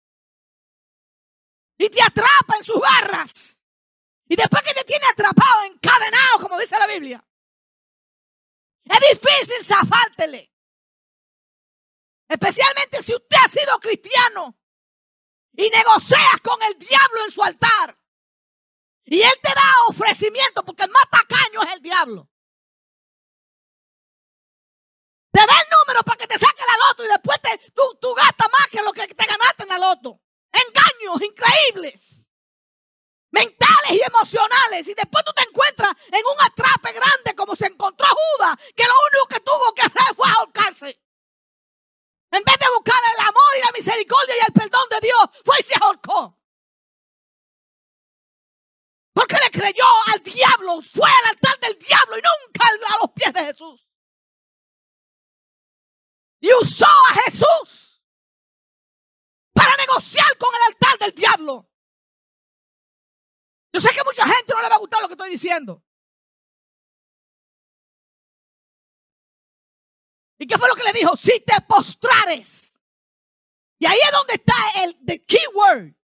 y 1.78 1.88
te 1.88 2.02
atrapa 2.02 2.56
en 2.56 2.64
sus 2.64 2.80
garras. 2.80 3.62
Y 4.28 4.36
después 4.36 4.62
que 4.62 4.74
te 4.74 4.84
tiene 4.84 5.06
atrapado, 5.06 5.64
encadenado, 5.64 6.40
como 6.40 6.58
dice 6.58 6.78
la 6.78 6.86
Biblia, 6.86 7.24
es 8.84 9.20
difícil 9.20 9.64
zafártele. 9.64 10.52
Especialmente 12.28 13.02
si 13.02 13.14
usted 13.14 13.36
ha 13.42 13.48
sido 13.48 13.78
cristiano 13.78 14.58
y 15.56 15.70
negocias 15.70 16.40
con 16.42 16.62
el 16.62 16.78
diablo 16.78 17.24
en 17.24 17.30
su 17.30 17.42
altar. 17.42 17.98
Y 19.04 19.22
él 19.22 19.38
te 19.42 19.48
da 19.54 19.72
ofrecimiento 19.88 20.64
porque 20.64 20.84
el 20.84 20.90
más 20.90 21.04
tacaño 21.10 21.62
es 21.62 21.72
el 21.74 21.82
diablo. 21.82 22.28
Te 25.30 25.40
da 25.40 25.52
el 25.52 25.68
número 25.78 26.02
para 26.02 26.16
que 26.16 26.26
te 26.26 26.38
saque 26.38 26.62
la 26.66 26.88
loto 26.88 27.04
y 27.04 27.08
después 27.08 27.40
te, 27.40 27.72
tú, 27.72 28.14
gastas 28.14 28.48
más 28.50 28.66
que 28.68 28.82
lo 28.82 28.92
que 28.92 29.06
te 29.06 29.26
ganaste 29.26 29.62
en 29.62 29.68
la 29.68 29.78
loto. 29.78 30.20
Engaños 30.50 31.22
increíbles. 31.22 32.30
Mentales 33.30 33.92
y 33.92 34.00
emocionales. 34.02 34.88
Y 34.88 34.94
después 34.94 35.24
tú 35.24 35.32
te 35.34 35.42
encuentras 35.42 35.92
en 36.06 36.22
un 36.24 36.46
atrape 36.46 36.92
grande 36.92 37.34
como 37.36 37.54
se 37.54 37.66
encontró 37.66 38.06
Judas, 38.08 38.56
que 38.74 38.84
lo 38.84 38.94
único 39.12 39.28
que 39.28 39.40
tuvo 39.40 39.74
que 39.74 39.82
hacer 39.82 40.16
fue 40.16 40.28
ahorcarse. 40.30 41.00
En 42.30 42.42
vez 42.42 42.56
de 42.58 42.66
buscar 42.74 43.00
el 43.14 43.20
amor 43.20 43.52
y 43.56 43.60
la 43.60 43.72
misericordia 43.72 44.34
y 44.36 44.46
el 44.46 44.52
Dios, 45.06 45.42
fue 45.44 45.56
y 45.60 45.62
se 45.62 45.74
ahorcó. 45.80 46.38
Porque 49.12 49.36
le 49.36 49.50
creyó 49.50 49.84
al 50.12 50.22
diablo, 50.22 50.82
fue 50.92 51.08
al 51.08 51.30
altar 51.30 51.58
del 51.60 51.78
diablo 51.78 52.18
y 52.18 52.22
nunca 52.22 52.66
a 52.66 52.98
los 53.00 53.10
pies 53.12 53.32
de 53.32 53.44
Jesús 53.44 53.86
y 56.46 56.52
usó 56.54 56.86
a 56.86 57.14
Jesús 57.22 58.02
para 59.52 59.76
negociar 59.76 60.36
con 60.38 60.54
el 60.54 60.74
altar 60.74 60.98
del 60.98 61.12
diablo. 61.12 61.68
Yo 63.72 63.80
sé 63.80 63.90
que 63.90 64.00
a 64.00 64.04
mucha 64.04 64.26
gente 64.26 64.54
no 64.54 64.62
le 64.62 64.68
va 64.68 64.76
a 64.76 64.78
gustar 64.78 65.02
lo 65.02 65.08
que 65.08 65.14
estoy 65.14 65.30
diciendo. 65.30 65.82
¿Y 70.38 70.46
qué 70.46 70.56
fue 70.56 70.68
lo 70.68 70.76
que 70.76 70.84
le 70.84 70.92
dijo? 70.92 71.16
Si 71.16 71.40
te 71.40 71.60
postrares. 71.62 72.75
Y 73.78 73.86
ahí 73.86 73.98
es 73.98 74.12
donde 74.12 74.34
está 74.34 74.54
el 74.82 74.96
the 75.04 75.24
key 75.24 75.46
word. 75.54 75.94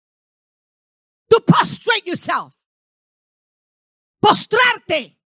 To 1.28 1.40
prostrate 1.44 2.04
yourself. 2.04 2.54
Postrarte 4.20 5.18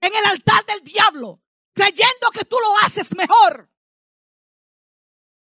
en 0.00 0.14
el 0.14 0.24
altar 0.26 0.64
del 0.66 0.82
diablo, 0.84 1.42
creyendo 1.74 2.30
que 2.32 2.44
tú 2.44 2.56
lo 2.60 2.78
haces 2.78 3.14
mejor 3.16 3.74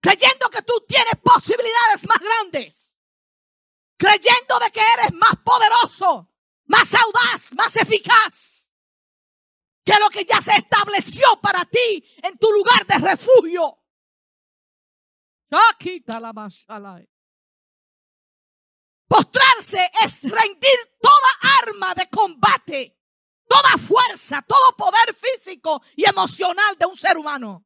creyendo 0.01 0.49
que 0.49 0.63
tú 0.63 0.73
tienes 0.87 1.13
posibilidades 1.23 2.07
más 2.07 2.17
grandes, 2.19 2.95
creyendo 3.97 4.59
de 4.59 4.71
que 4.71 4.81
eres 4.81 5.13
más 5.13 5.35
poderoso, 5.45 6.27
más 6.65 6.93
audaz, 6.93 7.53
más 7.55 7.75
eficaz 7.77 8.69
que 9.83 9.97
lo 9.99 10.09
que 10.09 10.25
ya 10.25 10.41
se 10.41 10.55
estableció 10.55 11.39
para 11.41 11.65
ti 11.65 12.03
en 12.23 12.37
tu 12.37 12.51
lugar 12.51 12.85
de 12.85 12.97
refugio. 12.99 13.80
Postrarse 19.07 19.91
es 20.05 20.21
rendir 20.21 20.97
toda 21.01 21.59
arma 21.61 21.93
de 21.93 22.07
combate, 22.09 22.97
toda 23.47 23.77
fuerza, 23.77 24.41
todo 24.43 24.77
poder 24.77 25.13
físico 25.13 25.81
y 25.97 26.07
emocional 26.07 26.77
de 26.77 26.85
un 26.85 26.95
ser 26.95 27.17
humano. 27.17 27.65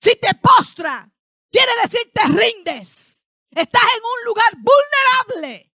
Si 0.00 0.16
te 0.16 0.34
postra, 0.34 1.08
quiere 1.50 1.72
decir 1.82 2.10
te 2.12 2.24
rindes. 2.26 3.24
Estás 3.50 3.82
en 3.96 4.04
un 4.04 4.24
lugar 4.24 4.52
vulnerable 4.56 5.72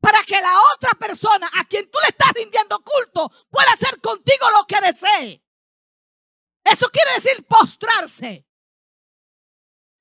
para 0.00 0.22
que 0.24 0.40
la 0.40 0.54
otra 0.74 0.90
persona 0.98 1.50
a 1.54 1.64
quien 1.64 1.90
tú 1.90 1.98
le 2.02 2.08
estás 2.08 2.32
rindiendo 2.32 2.82
culto 2.82 3.30
pueda 3.50 3.72
hacer 3.72 4.00
contigo 4.00 4.50
lo 4.50 4.66
que 4.66 4.80
desee. 4.80 5.44
Eso 6.64 6.88
quiere 6.90 7.14
decir 7.14 7.46
postrarse. 7.46 8.46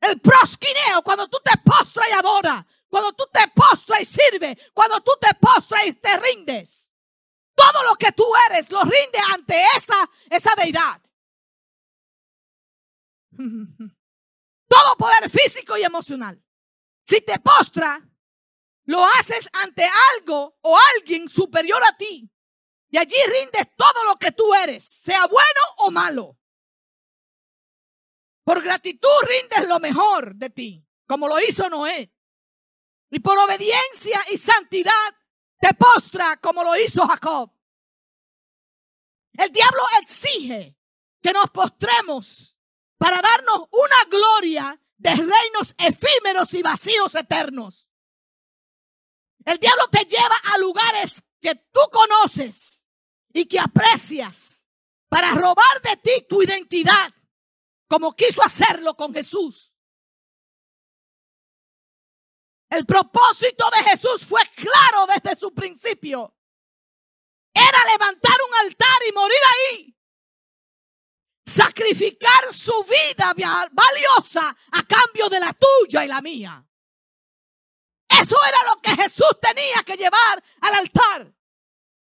El 0.04 0.20
prosquineo, 0.20 1.02
cuando 1.02 1.30
tú 1.30 1.40
te 1.42 1.58
postras 1.64 2.10
y 2.10 2.12
adoras, 2.12 2.66
cuando 2.90 3.14
tú 3.14 3.24
te 3.32 3.48
postras 3.56 4.02
y 4.02 4.06
sirves, 4.06 4.58
cuando 4.74 5.00
tú 5.02 5.14
te 5.20 5.34
postras 5.36 5.86
y 5.86 5.94
te 5.94 6.18
rindes. 6.18 6.90
Todo 7.56 7.84
lo 7.84 7.96
que 7.96 8.12
tú 8.12 8.26
eres 8.50 8.70
lo 8.70 8.82
rinde 8.82 9.20
ante 9.32 9.64
esa, 9.78 10.10
esa 10.30 10.54
deidad. 10.56 11.02
Todo 14.68 14.98
poder 14.98 15.30
físico 15.30 15.78
y 15.78 15.84
emocional. 15.84 16.44
Si 17.06 17.22
te 17.22 17.40
postra, 17.40 18.06
lo 18.84 19.06
haces 19.06 19.48
ante 19.54 19.86
algo 20.18 20.58
o 20.62 20.78
alguien 20.98 21.30
superior 21.30 21.82
a 21.82 21.96
ti. 21.96 22.30
Y 22.90 22.98
allí 22.98 23.16
rindes 23.26 23.68
todo 23.78 24.04
lo 24.04 24.18
que 24.18 24.34
tú 24.34 24.54
eres, 24.54 24.84
sea 24.84 25.26
bueno 25.28 25.62
o 25.78 25.92
malo. 25.92 26.38
Por 28.44 28.62
gratitud 28.62 29.10
rindes 29.24 29.68
lo 29.68 29.80
mejor 29.80 30.36
de 30.36 30.50
ti, 30.50 30.86
como 31.08 31.28
lo 31.28 31.40
hizo 31.40 31.70
Noé. 31.70 32.12
Y 33.10 33.20
por 33.20 33.38
obediencia 33.38 34.26
y 34.32 34.38
santidad 34.38 34.92
te 35.60 35.74
postra 35.74 36.38
como 36.38 36.64
lo 36.64 36.76
hizo 36.76 37.06
Jacob. 37.08 37.52
El 39.34 39.52
diablo 39.52 39.84
exige 40.02 40.78
que 41.22 41.32
nos 41.32 41.50
postremos 41.50 42.58
para 42.98 43.22
darnos 43.22 43.68
una 43.72 44.04
gloria 44.10 44.80
de 44.98 45.10
reinos 45.16 45.74
efímeros 45.78 46.54
y 46.54 46.62
vacíos 46.62 47.16
eternos. 47.16 47.90
El 49.46 49.58
diablo 49.58 49.88
te 49.90 50.06
lleva 50.06 50.36
a 50.54 50.58
lugares 50.58 51.24
que 51.42 51.56
tú 51.56 51.82
conoces 51.92 52.86
y 53.34 53.46
que 53.46 53.60
aprecias 53.60 54.66
para 55.10 55.34
robar 55.36 55.82
de 55.84 55.98
ti 55.98 56.26
tu 56.28 56.42
identidad, 56.42 57.14
como 57.88 58.16
quiso 58.16 58.42
hacerlo 58.44 58.96
con 58.96 59.14
Jesús. 59.14 59.72
El 62.70 62.86
propósito 62.86 63.70
de 63.70 63.84
Jesús 63.84 64.26
fue 64.26 64.42
claro 64.56 65.06
desde 65.08 65.40
su 65.40 65.54
principio. 65.54 66.36
Era 67.54 67.78
levantar 67.92 68.36
un 68.50 68.66
altar 68.66 68.98
y 69.08 69.12
morir 69.12 69.38
ahí. 69.52 69.98
Sacrificar 71.46 72.52
su 72.52 72.84
vida 72.84 73.34
valiosa 73.72 74.58
a 74.72 74.84
cambio 74.84 75.30
de 75.30 75.40
la 75.40 75.54
tuya 75.54 76.04
y 76.04 76.08
la 76.08 76.22
mía. 76.22 76.66
Eso 78.10 78.38
era 78.48 78.74
lo 78.74 78.82
que 78.82 78.96
Jesús 78.96 79.38
tenía 79.42 79.84
que 79.84 79.96
llevar 79.96 80.44
al 80.62 80.74
altar. 80.76 81.34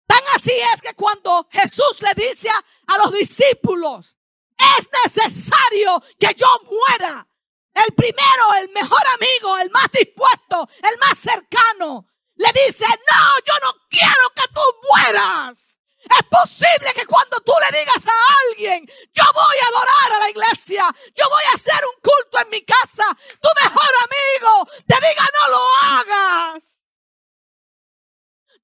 Tan 0.06 0.22
así 0.34 0.52
es 0.74 0.82
que 0.82 0.94
cuando 0.94 1.48
Jesús 1.50 2.00
le 2.00 2.14
dice 2.14 2.48
a, 2.50 2.98
los 2.98 3.12
discípulos, 3.12 4.16
es 4.58 4.88
necesario 5.04 6.02
que 6.18 6.34
yo 6.34 6.46
muera. 6.70 7.26
El 7.74 7.94
primero, 7.94 8.54
el 8.58 8.68
mejor 8.70 9.02
amigo, 9.14 9.58
el 9.58 9.70
más 9.70 9.90
dispuesto, 9.92 10.68
el 10.82 10.98
más 10.98 11.18
cercano, 11.18 12.06
le 12.34 12.48
dice, 12.66 12.84
no, 12.86 13.38
yo 13.46 13.54
no 13.62 13.72
quiero 13.88 14.30
que 14.34 14.48
tú 14.52 14.60
mueras. 14.90 15.78
Es 16.04 16.26
posible 16.28 16.92
que 16.94 17.06
cuando 17.06 17.40
tú 17.40 17.52
le 17.64 17.78
digas 17.78 18.04
a 18.06 18.34
alguien, 18.48 18.84
yo 19.12 19.22
voy 19.32 19.56
a 19.62 19.68
adorar 19.68 20.12
a 20.12 20.18
la 20.18 20.30
iglesia, 20.30 20.94
yo 21.14 21.28
voy 21.30 21.42
a 21.50 21.54
hacer 21.54 21.80
un 21.86 22.00
culto 22.02 22.40
en 22.42 22.50
mi 22.50 22.62
casa, 22.62 23.04
tu 23.40 23.48
mejor 23.62 23.90
amigo 24.02 24.68
te 24.86 24.94
diga, 24.96 25.24
no 25.40 25.50
lo 25.50 25.66
hagas. 25.82 26.64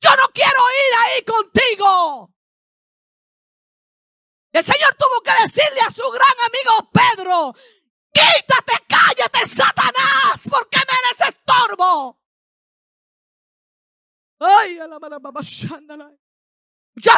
Yo 0.01 0.11
no 0.17 0.29
quiero 0.33 0.61
ir 0.89 0.95
ahí 0.99 1.25
contigo. 1.25 2.31
El 4.59 4.65
Señor 4.65 4.93
tuvo 4.97 5.23
que 5.23 5.31
decirle 5.45 5.81
a 5.83 5.91
su 5.93 6.03
gran 6.11 6.35
amigo 6.45 6.91
Pedro, 6.91 7.55
quítate, 8.13 8.85
cállate, 8.89 9.47
Satanás, 9.47 10.49
porque 10.51 10.79
me 10.79 10.95
eres 10.99 11.21
estorbo. 11.29 12.19
Ay, 14.41 14.81
a 14.81 14.89
la 14.89 14.99
Muchas 14.99 15.71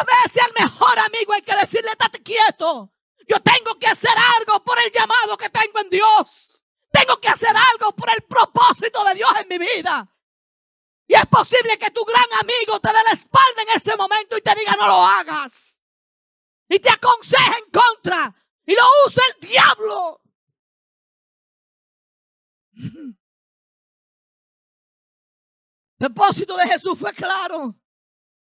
veces 0.05 0.43
al 0.45 0.53
mejor 0.53 0.99
amigo 0.99 1.33
hay 1.33 1.41
que 1.41 1.55
decirle, 1.55 1.89
estate 1.89 2.21
quieto. 2.21 2.93
Yo 3.27 3.41
tengo 3.41 3.73
que 3.79 3.87
hacer 3.87 4.15
algo 4.37 4.63
por 4.63 4.79
el 4.79 4.91
llamado 4.91 5.35
que 5.35 5.49
tengo 5.49 5.79
en 5.79 5.89
Dios. 5.89 6.61
Tengo 6.91 7.19
que 7.19 7.29
hacer 7.29 7.55
algo 7.73 7.95
por 7.95 8.11
el 8.11 8.21
propósito 8.21 9.03
de 9.05 9.15
Dios 9.15 9.31
en 9.39 9.47
mi 9.47 9.57
vida. 9.57 10.15
Y 11.07 11.15
es 11.15 11.25
posible 11.25 11.79
que 11.79 11.89
tu 11.89 12.05
gran 12.05 12.31
amigo 12.39 12.79
te 12.79 12.89
dé 12.89 13.03
la 13.03 13.13
espalda 13.13 13.63
en 13.63 13.69
ese 13.77 13.95
momento 13.95 14.37
y 14.37 14.41
te 14.41 14.53
diga 14.53 14.75
no 14.75 14.87
lo 14.87 15.03
hagas. 15.03 15.80
Y 16.71 16.79
te 16.79 16.89
aconseje 16.89 17.57
en 17.57 17.69
contra. 17.69 18.33
Y 18.65 18.73
lo 18.73 18.81
usa 19.05 19.21
el 19.35 19.47
diablo. 19.49 20.21
El 25.99 26.13
propósito 26.13 26.55
de 26.55 26.67
Jesús 26.67 26.97
fue 26.97 27.13
claro 27.13 27.75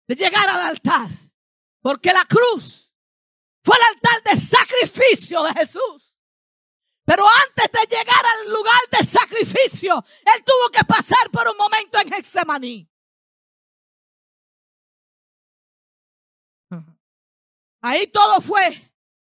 de 0.06 0.16
llegar 0.16 0.50
al 0.50 0.60
altar. 0.68 1.10
Porque 1.82 2.12
la 2.12 2.26
cruz 2.26 2.92
fue 3.64 3.78
el 3.78 3.96
altar 3.96 4.34
de 4.34 4.38
sacrificio 4.38 5.42
de 5.44 5.54
Jesús. 5.54 6.14
Pero 7.06 7.26
antes 7.26 7.72
de 7.72 7.96
llegar 7.96 8.26
al 8.26 8.52
lugar 8.52 8.82
de 8.92 9.06
sacrificio, 9.06 10.04
él 10.26 10.44
tuvo 10.44 10.70
que 10.72 10.84
pasar 10.84 11.32
por 11.32 11.48
un 11.48 11.56
momento 11.56 11.98
en 12.02 12.12
Getsemaní. 12.12 12.92
Ahí 17.82 18.08
todo 18.08 18.42
fue 18.42 18.92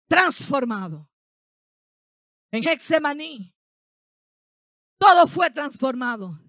transformado. 0.08 1.10
En 2.52 2.64
Getsemaní. 2.64 3.56
Todo 4.98 5.28
fue 5.28 5.50
transformado. 5.50 6.40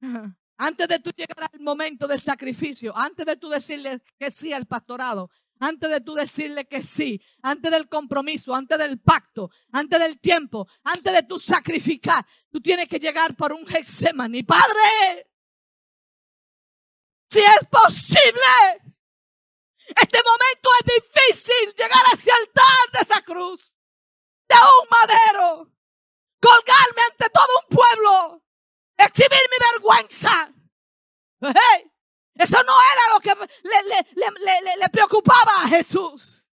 Antes 0.58 0.88
de 0.88 0.98
tú 0.98 1.10
llegar 1.16 1.48
al 1.52 1.60
momento 1.60 2.06
del 2.08 2.20
sacrificio, 2.20 2.92
antes 2.96 3.24
de 3.24 3.36
tú 3.36 3.48
decirle 3.48 4.02
que 4.18 4.28
sí 4.28 4.52
al 4.52 4.66
pastorado, 4.66 5.30
antes 5.60 5.88
de 5.88 6.00
tú 6.00 6.14
decirle 6.14 6.66
que 6.66 6.82
sí, 6.82 7.22
antes 7.42 7.70
del 7.70 7.88
compromiso, 7.88 8.52
antes 8.54 8.76
del 8.76 8.98
pacto, 8.98 9.50
antes 9.70 10.00
del 10.00 10.18
tiempo, 10.18 10.66
antes 10.82 11.12
de 11.12 11.22
tú 11.22 11.38
sacrificar, 11.38 12.26
tú 12.50 12.60
tienes 12.60 12.88
que 12.88 12.98
llegar 12.98 13.36
por 13.36 13.52
un 13.52 13.64
Hexemani. 13.68 14.42
Padre, 14.42 15.30
si 17.30 17.38
es 17.38 17.68
posible, 17.70 18.97
este 19.88 20.18
momento 20.22 20.70
es 20.80 20.94
difícil 20.94 21.74
llegar 21.76 22.02
a 22.10 22.14
ese 22.14 22.30
altar 22.30 22.90
de 22.92 23.00
esa 23.00 23.22
cruz, 23.22 23.72
de 24.48 24.54
un 24.54 24.88
madero, 24.90 25.72
colgarme 26.40 27.02
ante 27.10 27.30
todo 27.30 27.48
un 27.62 27.76
pueblo 27.76 28.42
exhibir 28.98 29.38
mi 29.50 29.56
vergüenza. 29.72 30.52
eso 32.34 32.62
no 32.64 32.74
era 32.92 33.14
lo 33.14 33.20
que 33.20 33.34
le, 34.76 34.88
preocupaba 34.90 35.62
a 35.62 35.68
Jesús. 35.68 36.46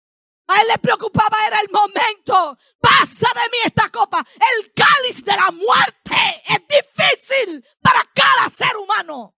A 0.48 0.62
él 0.62 0.68
le 0.68 0.78
preocupaba 0.78 1.38
era 1.48 1.60
el 1.60 1.70
momento. 1.72 2.58
Pasa 2.80 3.28
de 3.34 3.50
mí 3.50 3.58
esta 3.66 3.90
copa. 3.90 4.26
El 4.36 4.72
cáliz 4.74 5.26
de 5.26 5.36
la 5.36 5.50
muerte 5.52 6.44
es 6.46 6.62
difícil 6.68 7.66
para 7.82 8.02
cada 8.14 8.50
ser 8.50 8.78
humano. 8.78 9.36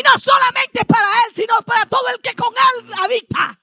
Y 0.00 0.02
no 0.02 0.18
solamente 0.18 0.82
para 0.86 1.06
él, 1.24 1.34
sino 1.34 1.60
para 1.60 1.84
todo 1.84 2.08
el 2.08 2.20
que 2.22 2.34
con 2.34 2.52
él 2.54 2.90
habita. 3.02 3.60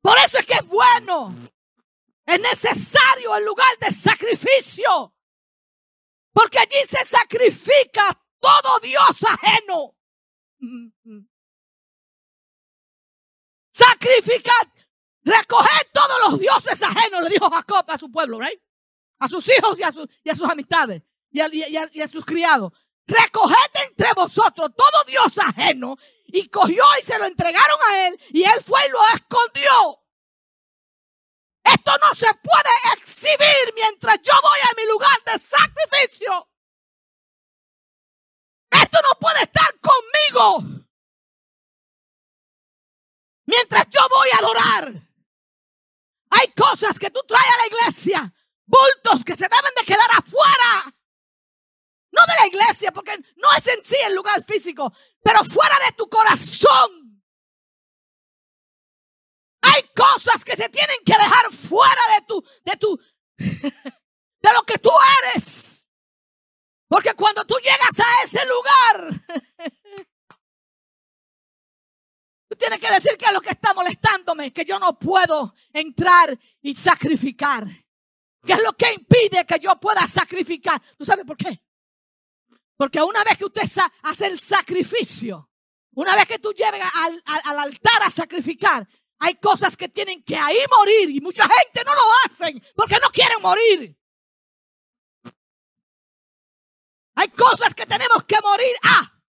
Por 0.00 0.16
eso 0.18 0.38
es 0.38 0.46
que 0.46 0.54
es 0.54 0.66
bueno. 0.66 1.34
Es 2.24 2.38
necesario 2.38 3.34
el 3.34 3.44
lugar 3.44 3.76
de 3.80 3.90
sacrificio. 3.90 5.12
Porque 6.32 6.60
allí 6.60 6.78
se 6.88 7.04
sacrifica 7.04 8.16
todo 8.38 8.78
Dios 8.80 9.16
ajeno. 9.28 9.96
Sacrificar, 13.72 14.72
recoger 15.24 15.90
todos 15.92 16.20
los 16.30 16.38
dioses 16.38 16.80
ajenos, 16.84 17.24
le 17.24 17.30
dijo 17.30 17.50
Jacob 17.50 17.84
a 17.88 17.98
su 17.98 18.12
pueblo, 18.12 18.38
¿right? 18.38 18.62
A 19.18 19.26
sus 19.26 19.48
hijos 19.48 19.76
y 19.76 19.82
a, 19.82 19.92
sus 20.36 20.48
amistades 20.48 21.02
y 21.32 21.40
a, 21.40 22.08
sus 22.08 22.24
criados. 22.24 22.72
Recoged 23.12 23.82
entre 23.88 24.12
vosotros 24.14 24.70
todo 24.74 25.04
Dios 25.04 25.36
ajeno. 25.38 25.96
Y 26.26 26.48
cogió 26.48 26.84
y 26.98 27.02
se 27.02 27.18
lo 27.18 27.26
entregaron 27.26 27.78
a 27.90 28.06
él. 28.06 28.20
Y 28.30 28.42
él 28.42 28.62
fue 28.66 28.80
y 28.86 28.90
lo 28.90 28.98
escondió. 29.14 30.00
Esto 31.62 31.92
no 32.00 32.14
se 32.14 32.26
puede 32.34 32.96
exhibir 32.96 33.74
mientras 33.74 34.16
yo 34.22 34.32
voy 34.42 34.58
a 34.60 34.74
mi 34.76 34.86
lugar 34.86 35.22
de 35.26 35.38
sacrificio. 35.38 36.48
Esto 38.70 38.98
no 39.02 39.18
puede 39.20 39.42
estar 39.42 39.74
conmigo. 39.80 40.84
Mientras 43.44 43.88
yo 43.90 44.00
voy 44.08 44.28
a 44.32 44.38
adorar. 44.38 45.08
Hay 46.30 46.48
cosas 46.56 46.98
que 46.98 47.10
tú 47.10 47.20
traes 47.28 47.46
a 47.46 47.58
la 47.58 47.66
iglesia. 47.66 48.34
Bultos 48.64 49.24
que 49.24 49.36
se 49.36 49.48
deben 49.48 49.72
de 49.76 49.84
quedar 49.84 50.10
afuera. 50.12 50.94
No 52.12 52.20
de 52.26 52.40
la 52.40 52.46
iglesia, 52.46 52.92
porque 52.92 53.16
no 53.36 53.48
es 53.56 53.66
en 53.66 53.84
sí 53.84 53.96
el 54.06 54.14
lugar 54.14 54.44
físico, 54.44 54.92
pero 55.22 55.42
fuera 55.44 55.76
de 55.86 55.92
tu 55.96 56.08
corazón. 56.08 57.22
Hay 59.62 59.82
cosas 59.94 60.44
que 60.44 60.54
se 60.56 60.68
tienen 60.68 60.98
que 61.06 61.12
dejar 61.12 61.50
fuera 61.52 62.02
de 62.14 62.26
tu, 62.26 62.44
de 62.64 62.76
tu, 62.76 63.00
de 63.38 64.52
lo 64.52 64.62
que 64.64 64.78
tú 64.78 64.90
eres. 65.22 65.86
Porque 66.88 67.14
cuando 67.14 67.46
tú 67.46 67.54
llegas 67.56 67.98
a 67.98 68.24
ese 68.24 68.40
lugar, 68.44 69.24
tú 72.50 72.56
tienes 72.56 72.78
que 72.78 72.92
decir 72.92 73.16
que 73.16 73.24
es 73.24 73.32
lo 73.32 73.40
que 73.40 73.50
está 73.50 73.72
molestándome, 73.72 74.52
que 74.52 74.66
yo 74.66 74.78
no 74.78 74.98
puedo 74.98 75.54
entrar 75.72 76.38
y 76.60 76.76
sacrificar. 76.76 77.66
¿Qué 78.44 78.52
es 78.52 78.62
lo 78.62 78.74
que 78.74 78.92
impide 78.92 79.46
que 79.46 79.58
yo 79.58 79.74
pueda 79.80 80.06
sacrificar? 80.06 80.82
¿Tú 80.98 81.04
sabes 81.06 81.24
por 81.24 81.36
qué? 81.36 81.61
Porque 82.82 83.00
una 83.00 83.22
vez 83.22 83.38
que 83.38 83.44
usted 83.44 83.62
hace 84.02 84.26
el 84.26 84.40
sacrificio, 84.40 85.48
una 85.94 86.16
vez 86.16 86.26
que 86.26 86.40
tú 86.40 86.52
llegas 86.52 86.90
al, 86.92 87.22
al 87.24 87.58
altar 87.60 88.02
a 88.02 88.10
sacrificar, 88.10 88.88
hay 89.20 89.36
cosas 89.36 89.76
que 89.76 89.88
tienen 89.88 90.20
que 90.24 90.34
ahí 90.34 90.58
morir 90.68 91.10
y 91.10 91.20
mucha 91.20 91.44
gente 91.44 91.84
no 91.84 91.94
lo 91.94 92.00
hacen 92.24 92.60
porque 92.74 92.96
no 93.00 93.08
quieren 93.10 93.40
morir. 93.40 93.96
Hay 97.14 97.28
cosas 97.28 97.72
que 97.72 97.86
tenemos 97.86 98.24
que 98.24 98.40
morir 98.42 98.74
a. 98.82 99.22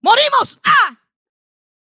Morimos 0.00 0.58
a. 0.64 1.00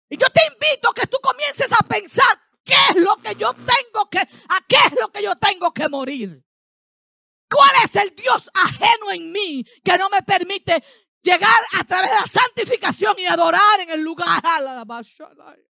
Y 0.08 0.18
yo 0.18 0.30
te 0.30 0.40
invito 0.52 0.90
a 0.90 0.94
que 0.94 1.08
tú 1.08 1.18
comiences 1.20 1.72
a 1.72 1.84
pensar 1.84 2.40
qué 2.62 2.76
es 2.90 2.96
lo 3.02 3.16
que 3.16 3.34
yo 3.34 3.52
tengo 3.54 4.08
que, 4.08 4.20
a 4.20 4.60
qué 4.68 4.76
es 4.86 5.00
lo 5.00 5.08
que 5.08 5.20
yo 5.20 5.34
tengo 5.34 5.74
que 5.74 5.88
morir. 5.88 6.47
¿Cuál 7.48 7.70
es 7.84 7.96
el 7.96 8.14
Dios 8.14 8.50
ajeno 8.52 9.10
en 9.12 9.32
mí 9.32 9.64
que 9.82 9.96
no 9.96 10.08
me 10.10 10.22
permite 10.22 10.82
llegar 11.22 11.60
a 11.72 11.84
través 11.84 12.10
de 12.10 12.16
la 12.16 12.26
santificación 12.26 13.18
y 13.18 13.26
adorar 13.26 13.80
en 13.80 13.90
el 13.90 14.02
lugar. 14.02 14.42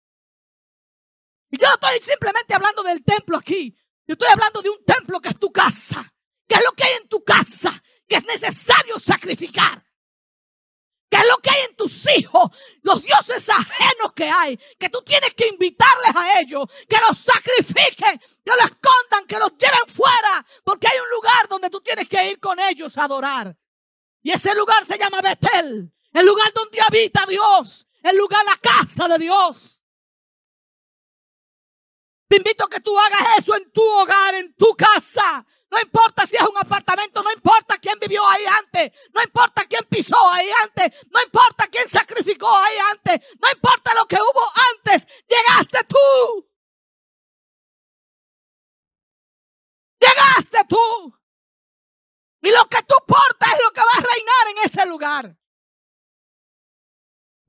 Y 1.49 1.57
yo 1.57 1.65
no 1.65 1.75
estoy 1.75 2.01
simplemente 2.01 2.53
hablando 2.53 2.83
del 2.83 3.05
templo 3.05 3.37
aquí. 3.37 3.73
Yo 4.05 4.13
estoy 4.15 4.27
hablando 4.27 4.61
de 4.61 4.69
un 4.69 4.83
templo 4.83 5.21
que 5.21 5.29
es 5.29 5.39
tu 5.39 5.49
casa. 5.49 6.13
¿Qué 6.45 6.55
es 6.55 6.61
lo 6.61 6.73
que 6.73 6.83
hay 6.83 6.93
en 7.01 7.07
tu 7.07 7.23
casa? 7.23 7.81
Que 8.05 8.17
es 8.17 8.25
necesario 8.25 8.99
sacrificar. 8.99 9.81
¿Qué 11.09 11.17
es 11.17 11.27
lo 11.27 11.37
que 11.37 11.49
hay 11.49 11.61
en 11.69 11.75
tus 11.75 12.05
hijos? 12.17 12.51
Los 12.81 13.01
dioses 13.01 13.47
ajenos 13.49 14.11
que 14.13 14.25
hay. 14.25 14.57
Que 14.77 14.89
tú 14.89 15.01
tienes 15.03 15.33
que 15.33 15.47
invitarles 15.47 16.15
a 16.15 16.39
ellos. 16.39 16.65
Que 16.87 16.97
los 17.07 17.17
sacrifiquen. 17.17 18.19
Que 18.19 18.51
los 18.55 18.65
escondan. 18.65 19.25
Que 19.27 19.39
los 19.39 19.51
lleven 19.51 19.87
fuera. 19.87 20.45
Porque 20.63 20.87
hay 20.87 20.99
un 20.99 21.09
lugar 21.09 21.47
donde 21.47 21.69
tú 21.69 21.79
tienes 21.81 22.09
que 22.09 22.31
ir 22.31 22.39
con 22.39 22.59
ellos 22.59 22.97
a 22.97 23.05
adorar. 23.05 23.55
Y 24.21 24.31
ese 24.31 24.53
lugar 24.53 24.85
se 24.85 24.97
llama 24.97 25.21
Betel. 25.21 25.93
El 26.11 26.25
lugar 26.25 26.51
donde 26.53 26.79
habita 26.81 27.25
Dios. 27.25 27.87
El 28.03 28.17
lugar, 28.17 28.43
la 28.45 28.57
casa 28.57 29.07
de 29.07 29.17
Dios. 29.17 29.81
Te 32.27 32.37
invito 32.37 32.65
a 32.65 32.69
que 32.69 32.81
tú 32.81 32.97
hagas 32.99 33.37
eso 33.37 33.55
en 33.55 33.71
tu 33.71 33.81
hogar, 33.81 34.35
en 34.35 34.53
tu 34.55 34.75
casa. 34.75 35.45
No 35.69 35.79
importa 35.81 36.25
si 36.25 36.37
es 36.37 36.43
un 36.43 36.57
apartamento, 36.57 37.21
no 37.21 37.31
importa 37.31 37.77
quién 37.77 37.99
vivió 37.99 38.25
ahí 38.27 38.45
antes, 38.45 38.91
no 39.13 39.21
importa 39.21 39.65
quién 39.65 39.85
pisó 39.89 40.17
ahí 40.29 40.49
antes, 40.63 41.05
no 41.09 41.21
importa 41.21 41.67
quién 41.67 41.89
sacrificó 41.89 42.47
ahí 42.47 42.77
antes, 42.91 43.19
no 43.41 43.49
importa 43.51 43.93
lo 43.93 44.07
que 44.07 44.15
hubo 44.15 44.43
antes, 44.73 45.05
llegaste 45.27 45.83
tú. 45.83 46.49
Llegaste 49.99 50.59
tú. 50.69 51.19
Y 52.41 52.51
lo 52.51 52.65
que 52.69 52.81
tú 52.83 52.95
portas 53.05 53.53
es 53.53 53.59
lo 53.63 53.73
que 53.73 53.81
va 53.81 53.91
a 53.97 54.01
reinar 54.01 54.47
en 54.51 54.57
ese 54.63 54.85
lugar. 54.85 55.37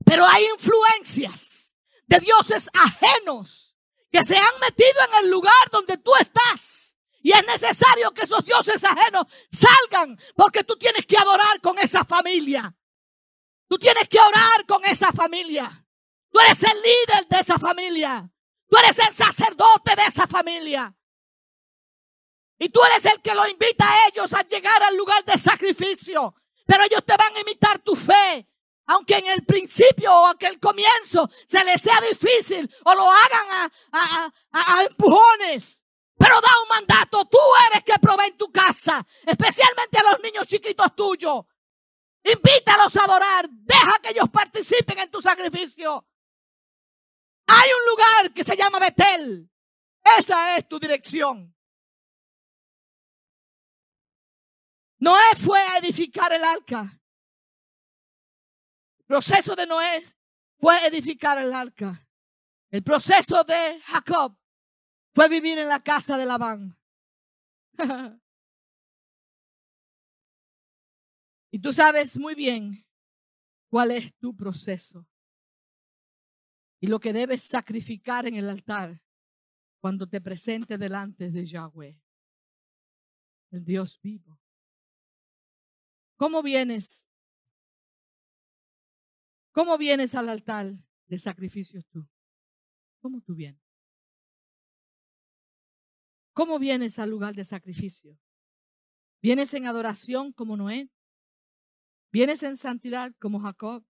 Pero 0.03 0.25
hay 0.25 0.45
influencias 0.45 1.73
de 2.07 2.19
dioses 2.19 2.69
ajenos 2.73 3.77
que 4.11 4.25
se 4.25 4.35
han 4.35 4.59
metido 4.59 4.99
en 5.07 5.23
el 5.23 5.29
lugar 5.29 5.69
donde 5.71 5.97
tú 5.97 6.11
estás. 6.19 6.88
Y 7.21 7.31
es 7.31 7.45
necesario 7.45 8.11
que 8.11 8.23
esos 8.23 8.43
dioses 8.45 8.83
ajenos 8.83 9.25
salgan 9.51 10.19
porque 10.35 10.63
tú 10.63 10.77
tienes 10.77 11.05
que 11.05 11.17
adorar 11.17 11.59
con 11.61 11.77
esa 11.79 12.05
familia. 12.05 12.73
Tú 13.67 13.77
tienes 13.77 14.07
que 14.07 14.19
orar 14.19 14.65
con 14.65 14.83
esa 14.85 15.11
familia. 15.11 15.85
Tú 16.31 16.39
eres 16.39 16.63
el 16.63 16.81
líder 16.81 17.27
de 17.27 17.39
esa 17.39 17.59
familia. 17.59 18.29
Tú 18.67 18.77
eres 18.77 18.99
el 18.99 19.13
sacerdote 19.13 19.95
de 19.95 20.03
esa 20.03 20.27
familia. 20.27 20.95
Y 22.57 22.69
tú 22.69 22.79
eres 22.83 23.05
el 23.05 23.21
que 23.21 23.33
lo 23.33 23.47
invita 23.47 23.85
a 23.89 24.07
ellos 24.07 24.33
a 24.33 24.41
llegar 24.43 24.81
al 24.83 24.95
lugar 24.95 25.23
de 25.25 25.37
sacrificio. 25.37 26.35
Pero 26.65 26.83
ellos 26.83 27.03
te 27.05 27.17
van 27.17 27.35
a 27.35 27.39
imitar 27.41 27.79
tu 27.79 27.95
fe. 27.95 28.47
Aunque 28.85 29.17
en 29.17 29.27
el 29.27 29.45
principio 29.45 30.11
o 30.13 30.35
que 30.35 30.47
el 30.47 30.59
comienzo 30.59 31.29
se 31.47 31.63
les 31.63 31.81
sea 31.81 32.01
difícil 32.01 32.69
o 32.85 32.95
lo 32.95 33.09
hagan 33.09 33.71
a, 33.91 34.31
a 34.51 34.83
empujones. 34.83 35.78
Pero 36.19 36.41
da 36.41 36.49
un 36.61 36.67
mandato. 36.67 37.25
Tú 37.25 37.37
eres 37.71 37.83
que 37.85 37.97
provee 37.97 38.27
en 38.27 38.37
tu 38.37 38.51
casa. 38.51 39.05
Especialmente 39.25 39.97
a 39.97 40.03
los 40.03 40.21
niños 40.21 40.45
chiquitos 40.45 40.93
tuyos. 40.93 41.45
Invítalos 42.23 42.95
a 42.97 43.05
adorar. 43.05 43.49
Deja 43.49 43.99
que 44.03 44.09
ellos 44.09 44.29
participen 44.29 44.99
en 44.99 45.09
tu 45.09 45.21
sacrificio. 45.21 46.05
Hay 47.47 47.69
un 47.71 47.89
lugar 47.89 48.33
que 48.33 48.43
se 48.43 48.57
llama 48.57 48.79
Betel. 48.79 49.49
Esa 50.19 50.57
es 50.57 50.67
tu 50.67 50.77
dirección. 50.77 51.55
Noé 54.99 55.35
fue 55.41 55.61
a 55.61 55.77
edificar 55.77 56.33
el 56.33 56.43
arca. 56.43 56.99
El 58.97 59.05
proceso 59.05 59.55
de 59.55 59.65
Noé 59.65 60.05
fue 60.59 60.85
edificar 60.85 61.37
el 61.37 61.53
arca. 61.53 62.05
El 62.69 62.83
proceso 62.83 63.43
de 63.45 63.81
Jacob 63.85 64.38
vivir 65.27 65.57
en 65.57 65.67
la 65.67 65.81
casa 65.81 66.17
de 66.17 66.25
Labán. 66.25 66.77
y 71.51 71.59
tú 71.59 71.73
sabes 71.73 72.17
muy 72.17 72.35
bien 72.35 72.85
cuál 73.69 73.91
es 73.91 74.13
tu 74.15 74.35
proceso 74.35 75.05
y 76.79 76.87
lo 76.87 76.99
que 76.99 77.13
debes 77.13 77.43
sacrificar 77.43 78.25
en 78.25 78.35
el 78.35 78.49
altar 78.49 79.01
cuando 79.81 80.07
te 80.07 80.21
presentes 80.21 80.79
delante 80.79 81.29
de 81.29 81.45
Yahweh, 81.45 81.99
el 83.51 83.65
Dios 83.65 83.99
vivo. 84.01 84.39
¿Cómo 86.17 86.43
vienes? 86.43 87.07
¿Cómo 89.51 89.77
vienes 89.77 90.15
al 90.15 90.29
altar 90.29 90.73
de 91.07 91.19
sacrificios 91.19 91.85
tú? 91.87 92.07
¿Cómo 93.01 93.21
tú 93.21 93.35
vienes? 93.35 93.68
¿Cómo 96.33 96.59
vienes 96.59 96.99
al 96.99 97.09
lugar 97.09 97.35
de 97.35 97.45
sacrificio? 97.45 98.17
¿Vienes 99.21 99.53
en 99.53 99.67
adoración 99.67 100.31
como 100.31 100.55
Noé? 100.55 100.89
¿Vienes 102.11 102.41
en 102.43 102.57
santidad 102.57 103.13
como 103.19 103.39
Jacob? 103.41 103.85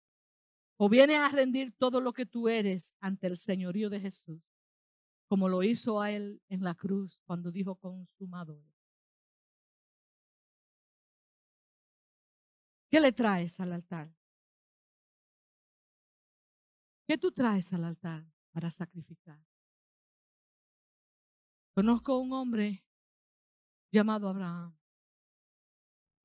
¿O 0.76 0.88
vienes 0.88 1.18
a 1.18 1.28
rendir 1.28 1.72
todo 1.78 2.00
lo 2.00 2.12
que 2.12 2.26
tú 2.26 2.48
eres 2.48 2.96
ante 3.00 3.26
el 3.26 3.36
señorío 3.36 3.90
de 3.90 4.00
Jesús, 4.00 4.42
como 5.28 5.48
lo 5.48 5.62
hizo 5.62 6.00
a 6.00 6.10
él 6.10 6.42
en 6.48 6.64
la 6.64 6.74
cruz 6.74 7.20
cuando 7.26 7.52
dijo 7.52 7.76
consumado? 7.76 8.62
¿Qué 12.90 12.98
le 12.98 13.12
traes 13.12 13.60
al 13.60 13.72
altar? 13.72 14.10
¿Qué 17.06 17.18
tú 17.18 17.30
traes 17.30 17.72
al 17.72 17.84
altar 17.84 18.24
para 18.52 18.70
sacrificar? 18.70 19.49
Conozco 21.80 22.18
un 22.18 22.30
hombre 22.34 22.84
llamado 23.90 24.28
Abraham 24.28 24.76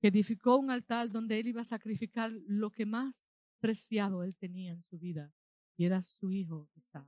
que 0.01 0.09
edificó 0.09 0.57
un 0.57 0.69
altar 0.69 1.09
donde 1.09 1.39
él 1.39 1.47
iba 1.47 1.61
a 1.61 1.63
sacrificar 1.63 2.29
lo 2.45 2.71
que 2.71 2.85
más 2.85 3.15
preciado 3.61 4.21
él 4.23 4.35
tenía 4.35 4.73
en 4.73 4.83
su 4.83 4.99
vida 4.99 5.33
y 5.77 5.85
era 5.85 6.03
su 6.03 6.29
hijo 6.29 6.69
Isaac. 6.75 7.07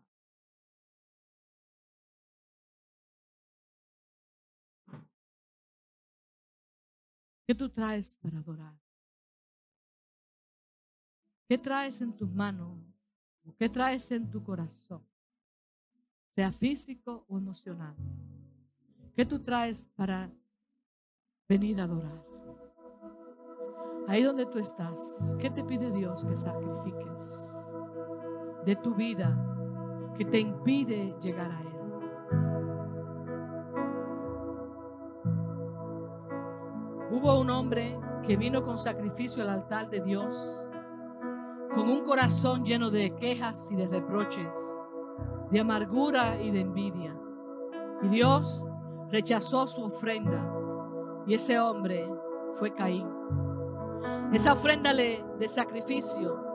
¿Qué 7.45 7.53
tú 7.53 7.67
traes 7.67 8.15
para 8.15 8.37
adorar? 8.37 8.79
¿Qué 11.49 11.57
traes 11.57 11.99
en 11.99 12.15
tus 12.15 12.31
manos? 12.31 12.79
¿Qué 13.59 13.67
traes 13.67 14.09
en 14.09 14.31
tu 14.31 14.41
corazón? 14.41 15.05
Sea 16.29 16.53
físico 16.53 17.25
o 17.27 17.37
emocional. 17.37 17.97
¿Qué 19.17 19.25
tú 19.25 19.39
traes 19.39 19.89
para 19.95 20.29
venir 21.49 21.81
a 21.81 21.85
adorar? 21.85 22.23
Ahí 24.07 24.21
donde 24.21 24.45
tú 24.45 24.59
estás, 24.59 25.35
¿qué 25.39 25.49
te 25.49 25.63
pide 25.63 25.89
Dios 25.89 26.23
que 26.23 26.35
sacrifiques 26.35 27.51
de 28.63 28.75
tu 28.75 28.93
vida 28.93 29.35
que 30.15 30.23
te 30.23 30.37
impide 30.39 31.15
llegar 31.19 31.51
a 31.51 31.61
Él? 31.61 31.67
Hubo 37.09 37.41
un 37.41 37.49
hombre 37.49 37.99
que 38.21 38.37
vino 38.37 38.63
con 38.63 38.77
sacrificio 38.77 39.41
al 39.41 39.49
altar 39.49 39.89
de 39.89 40.01
Dios 40.01 40.67
con 41.73 41.89
un 41.89 42.05
corazón 42.05 42.63
lleno 42.63 42.91
de 42.91 43.15
quejas 43.15 43.71
y 43.71 43.77
de 43.77 43.87
reproches, 43.87 44.55
de 45.49 45.59
amargura 45.59 46.39
y 46.39 46.51
de 46.51 46.59
envidia. 46.59 47.19
Y 48.03 48.09
Dios 48.09 48.63
rechazó 49.09 49.67
su 49.67 49.83
ofrenda 49.83 50.45
y 51.25 51.35
ese 51.35 51.59
hombre 51.59 52.09
fue 52.53 52.73
Caín. 52.73 53.07
Esa 54.33 54.53
ofrenda 54.53 54.93
de 54.93 55.49
sacrificio 55.49 56.47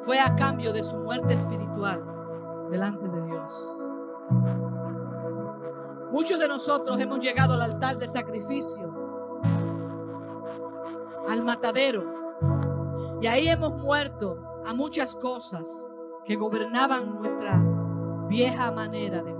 fue 0.00 0.20
a 0.20 0.34
cambio 0.36 0.72
de 0.72 0.82
su 0.82 0.96
muerte 0.96 1.34
espiritual 1.34 2.02
delante 2.70 3.08
de 3.08 3.22
Dios. 3.26 3.78
Muchos 6.12 6.38
de 6.38 6.48
nosotros 6.48 6.98
hemos 7.00 7.20
llegado 7.20 7.54
al 7.54 7.62
altar 7.62 7.98
de 7.98 8.08
sacrificio, 8.08 8.90
al 11.28 11.44
matadero, 11.44 12.04
y 13.20 13.26
ahí 13.26 13.48
hemos 13.48 13.72
muerto 13.72 14.38
a 14.64 14.72
muchas 14.72 15.14
cosas 15.16 15.88
que 16.24 16.36
gobernaban 16.36 17.16
nuestra 17.16 17.60
vieja 18.28 18.70
manera 18.70 19.22
de 19.22 19.35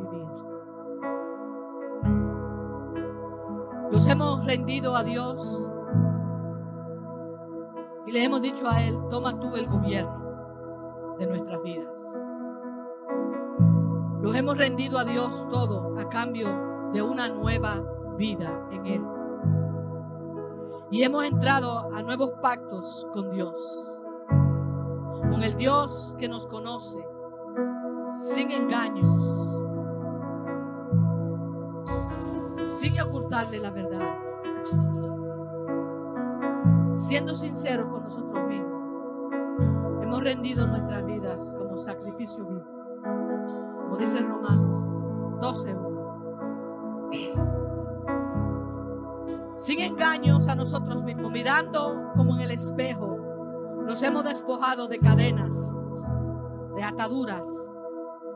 Hemos 4.09 4.45
rendido 4.45 4.95
a 4.95 5.03
Dios 5.03 5.69
y 8.07 8.13
le 8.13 8.23
hemos 8.23 8.41
dicho 8.41 8.69
a 8.69 8.81
Él, 8.81 8.97
toma 9.11 9.39
tú 9.41 9.57
el 9.57 9.67
gobierno 9.67 11.17
de 11.19 11.27
nuestras 11.27 11.61
vidas. 11.63 12.23
Nos 14.21 14.37
hemos 14.37 14.57
rendido 14.57 14.99
a 14.99 15.05
Dios 15.05 15.45
todo 15.51 15.99
a 15.99 16.09
cambio 16.09 16.91
de 16.93 17.03
una 17.03 17.29
nueva 17.29 17.83
vida 18.17 18.69
en 18.71 18.87
Él. 18.87 19.05
Y 20.93 21.03
hemos 21.03 21.25
entrado 21.25 21.93
a 21.93 22.01
nuevos 22.03 22.31
pactos 22.41 23.09
con 23.13 23.33
Dios. 23.33 23.55
con 25.31 25.43
el 25.43 25.57
Dios 25.57 26.15
que 26.19 26.29
nos 26.29 26.47
conoce, 26.47 27.05
sin 28.19 28.51
engaños, 28.53 29.36
sin 32.87 33.01
ocultarle 33.01 33.59
la 33.59 33.71
verdad, 33.71 34.17
siendo 36.95 37.35
sinceros 37.35 37.89
con 37.91 38.05
nosotros 38.05 38.47
mismos. 38.47 40.03
Hemos 40.03 40.23
rendido 40.23 40.69
nuestras 40.69 41.05
vidas 41.05 41.53
como 41.59 41.77
sacrificio 41.79 42.45
vivo, 42.45 42.63
como 43.81 43.97
dice 43.97 44.19
el 44.19 44.29
Romano 44.29 45.39
12. 45.43 45.77
Sin 49.59 49.81
engaños 49.81 50.47
a 50.47 50.55
nosotros 50.55 51.03
mismos, 51.03 51.33
mirando 51.33 52.13
como 52.15 52.37
en 52.37 52.43
el 52.43 52.53
espejo, 52.53 53.19
nos 53.85 54.01
hemos 54.05 54.23
despojado 54.23 54.87
de 54.87 55.01
cadenas, 55.01 55.75
de 56.77 56.85
ataduras, 56.85 57.75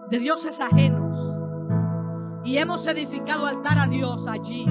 de 0.09 0.19
dioses 0.19 0.61
ajenos 0.61 1.40
y 2.45 2.57
hemos 2.59 2.87
edificado 2.87 3.47
altar 3.47 3.79
a 3.79 3.87
Dios 3.87 4.27
allí. 4.27 4.67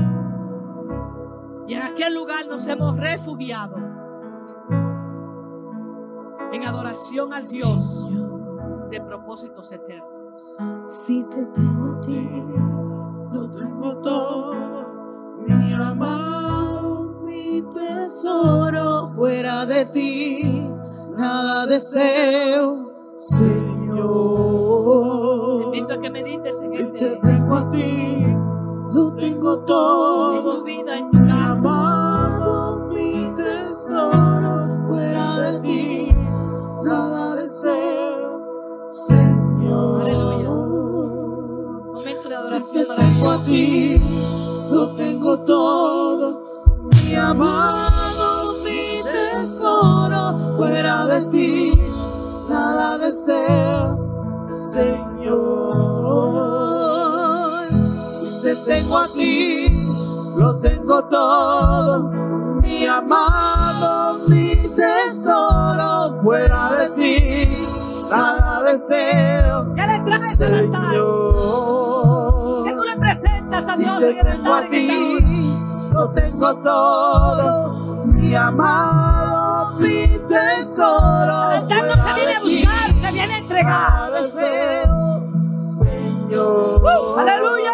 Y 1.67 1.73
en 1.73 1.81
aquel 1.81 2.15
lugar 2.15 2.47
nos 2.47 2.65
hemos 2.67 2.97
refugiado 2.97 3.75
en 6.51 6.65
adoración 6.65 7.33
al 7.33 7.47
Dios 7.47 8.09
de 8.89 9.01
propósitos 9.01 9.71
eternos. 9.71 10.09
Si 10.87 11.23
te 11.25 11.45
tengo 11.47 11.95
a 11.95 12.01
ti, 12.01 12.43
lo 13.31 13.51
tengo 13.51 13.97
todo, 13.97 15.43
mi 15.45 15.73
amado, 15.73 17.21
mi 17.23 17.61
tesoro, 17.61 19.07
fuera 19.15 19.65
de 19.67 19.85
ti, 19.85 20.67
nada 21.15 21.67
deseo, 21.67 22.91
Señor. 23.15 24.68
Que 26.01 26.09
medites 26.09 26.61
en 26.63 26.75
Si 26.75 26.85
te 26.91 27.17
tengo 27.17 27.55
a 27.55 27.71
ti, 27.71 28.25
lo 28.93 29.13
tengo 29.15 29.53
en 29.53 29.59
tu 29.59 29.65
todo. 29.65 30.63
vida, 30.63 30.97
en 30.97 31.11
tu 31.11 31.17
casa. 31.27 31.59
Amado, 31.59 32.87
mi 32.93 33.33
tesoro, 33.35 34.65
fuera 34.87 35.39
de 35.41 35.59
ti, 35.59 36.15
nada 36.83 37.35
deseo, 37.35 38.87
Señor. 38.89 40.09
Momento 41.93 42.29
de 42.29 42.63
Si 42.63 42.71
te 42.71 42.85
tengo 42.85 43.29
a 43.31 43.43
ti, 43.43 44.01
lo 44.71 44.95
tengo 44.95 45.39
todo, 45.39 46.43
mi 47.05 47.15
amado, 47.15 48.53
mi 48.63 49.03
tesoro, 49.03 50.37
fuera 50.55 51.05
de 51.07 51.21
ti, 51.25 51.73
nada 52.47 52.97
deseo, 52.97 53.97
Señor. 54.47 55.18
Si 58.09 58.41
te 58.41 58.55
tengo 58.65 58.97
a 58.97 59.07
ti, 59.13 59.69
lo 60.35 60.59
tengo 60.59 61.03
todo, 61.05 62.09
mi 62.61 62.85
amado, 62.87 64.19
mi 64.27 64.55
tesoro, 64.75 66.19
fuera 66.23 66.71
de 66.77 66.89
ti, 66.89 67.67
nada 68.09 68.63
deseo, 68.63 69.73
¿Qué 69.75 69.81
le 69.85 69.99
traes? 69.99 70.35
Señor. 70.35 70.65
¿Qué 72.65 72.73
tú 72.75 72.83
le 72.83 72.97
presentas 72.97 73.67
a 73.69 73.75
Si 73.75 73.83
Dios 73.83 73.99
te 73.99 74.13
tengo 74.15 74.53
a 74.53 74.69
ti, 74.69 75.19
lo 75.93 76.09
tengo 76.09 76.55
todo, 76.57 78.05
mi 78.05 78.33
amado, 78.35 79.75
mi 79.79 80.19
tesoro. 80.27 81.51
El 81.51 81.67
se 81.67 82.13
viene 82.15 82.33
a 82.33 82.39
buscar, 82.39 82.99
se 82.99 83.11
viene 83.11 83.33
a 83.33 83.37
entregar. 83.37 83.91
Cada 83.91 84.21
deseo, 84.21 85.08
Señor. 86.29 86.81
¡Uh! 86.83 87.19
¡Aleluya! 87.19 87.73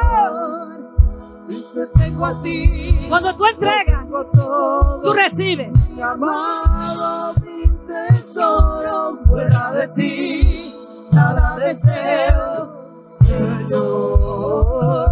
Si 1.49 1.61
te 1.73 1.85
tengo 1.99 2.25
a 2.25 2.41
ti, 2.41 2.97
Cuando 3.09 3.35
tú 3.35 3.45
entregas, 3.45 4.05
todo, 4.33 5.01
tú 5.01 5.13
recibes. 5.13 5.89
mi 5.89 6.01
amado, 6.01 7.33
mi 7.41 7.67
tesoro, 7.85 9.19
fuera 9.27 9.71
de 9.73 9.87
ti, 9.89 10.47
nada 11.11 11.57
deseo, 11.57 12.79
Señor. 13.09 15.11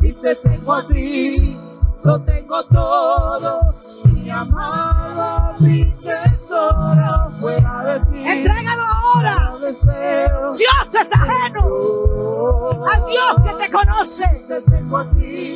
Si 0.00 0.12
te 0.14 0.36
tengo 0.36 0.72
a 0.72 0.86
ti, 0.86 1.56
lo 2.02 2.20
tengo 2.22 2.62
todo, 2.66 3.74
mi 4.14 4.30
amado, 4.30 5.58
mi 5.60 5.84
tesoro, 5.96 7.30
fuera 7.40 7.84
de 7.84 8.00
ti, 8.06 8.26
Entrégalo 8.26 8.82
ahora. 8.84 9.34
nada 9.34 9.58
deseo, 9.58 10.52
Dios 10.54 10.83
es 11.04 11.12
ajeno 11.12 12.86
al 12.86 13.06
Dios 13.06 13.36
que 13.44 13.52
te 13.64 13.70
conoce. 13.70 14.24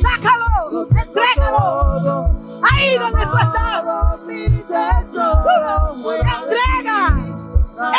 Sácalo, 0.01 0.87
entrégalo. 0.89 2.29
Ahí 2.71 2.97
donde 2.97 3.25
tú 3.25 3.37
estás. 3.37 3.85
Entrega 6.19 7.17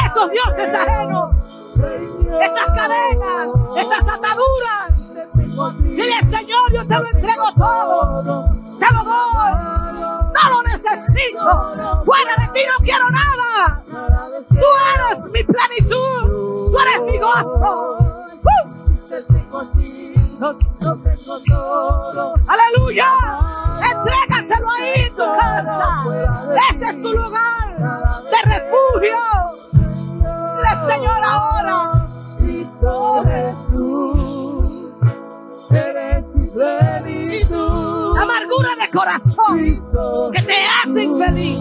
esos 0.07 0.31
dioses 0.31 0.75
ajenos, 0.75 1.35
esas 1.85 2.67
cadenas, 2.77 3.49
esas 3.77 4.09
ataduras. 4.09 5.17
Dile, 5.81 6.21
Señor, 6.31 6.73
yo 6.73 6.87
te 6.87 6.95
lo 6.95 7.07
entrego 7.09 7.53
todo. 7.57 8.45
Te 8.79 8.95
lo 8.95 9.05
doy. 9.05 9.53
No 10.33 10.51
lo 10.51 10.63
necesito. 10.63 12.05
Fuera 12.05 12.37
de 12.39 12.49
ti 12.55 12.61
no 12.67 12.85
quiero 12.85 13.11
nada. 13.11 13.83
Tú 14.49 14.67
eres 14.95 15.25
mi 15.33 15.45
plenitud. 15.45 16.71
Tú 16.73 16.79
eres 16.79 17.01
mi 17.03 17.19
gozo. 17.19 17.99
¡Uh! 18.43 18.81
Aleluya. 22.47 23.09
Entrégaselo 23.93 24.71
ahí 24.71 24.93
en 24.95 25.15
tu 25.15 25.25
casa. 25.25 26.05
Ese 26.71 26.85
es 26.87 27.03
tu 27.03 27.13
lugar 27.13 27.77
de 28.25 28.55
refugio. 28.55 29.19
Señor, 30.87 31.21
ahora. 31.25 32.09
Cristo 32.39 33.23
Jesús, 33.25 34.93
eres 35.71 36.27
mi 36.35 36.49
plenitud. 36.49 38.17
Amargura 38.17 38.77
de 38.81 38.91
corazón 38.91 39.59
Cristo 39.59 40.31
que 40.35 40.43
te 40.43 40.57
hace 40.67 41.05
infeliz. 41.05 41.61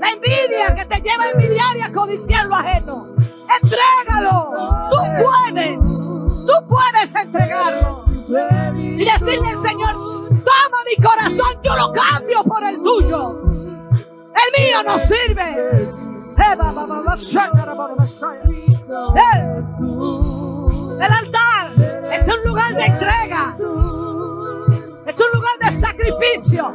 La 0.00 0.10
envidia 0.10 0.74
que 0.74 0.84
te 0.86 1.00
lleva 1.00 1.24
a 1.24 1.30
envidiar 1.30 1.76
y 1.76 1.80
a 1.82 1.92
codiciar 1.92 2.46
lo 2.46 2.56
ajeno. 2.56 3.06
Entrégalo. 3.62 4.50
Tú 4.90 4.96
puedes. 5.22 6.46
Tú 6.46 6.68
puedes 6.68 7.14
entregarlo. 7.14 8.04
Y 8.76 9.04
decirle 9.04 9.48
al 9.48 9.62
Señor, 9.62 9.94
toma 9.94 10.78
mi 10.86 11.04
corazón, 11.04 11.60
yo 11.62 11.76
lo 11.76 11.92
cambio 11.92 12.42
por 12.44 12.64
el 12.64 12.82
tuyo. 12.82 13.42
El 13.44 14.62
mío 14.64 14.82
no 14.84 14.98
sirve. 14.98 16.01
El 21.00 21.12
altar 21.12 21.72
es 22.12 22.28
un 22.28 22.44
lugar 22.44 22.74
de 22.74 22.84
entrega. 22.84 23.56
Es 25.06 25.20
un 25.20 25.30
lugar 25.34 25.58
de 25.60 25.70
sacrificio. 25.72 26.74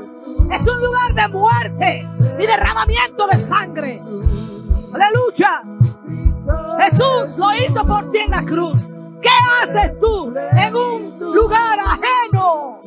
Es 0.51 0.67
un 0.67 0.81
lugar 0.81 1.13
de 1.13 1.27
muerte 1.29 2.07
y 2.39 2.45
derramamiento 2.45 3.27
de 3.27 3.37
sangre. 3.37 4.01
Aleluya. 4.93 5.61
Jesús 6.79 7.37
lo 7.37 7.53
hizo 7.55 7.85
por 7.85 8.11
ti 8.11 8.19
en 8.19 8.31
la 8.31 8.43
cruz. 8.43 8.79
¿Qué 9.21 9.29
haces 9.61 9.99
tú 9.99 10.33
en 10.37 10.75
un 10.75 11.33
lugar 11.33 11.79
ajeno? 11.79 12.79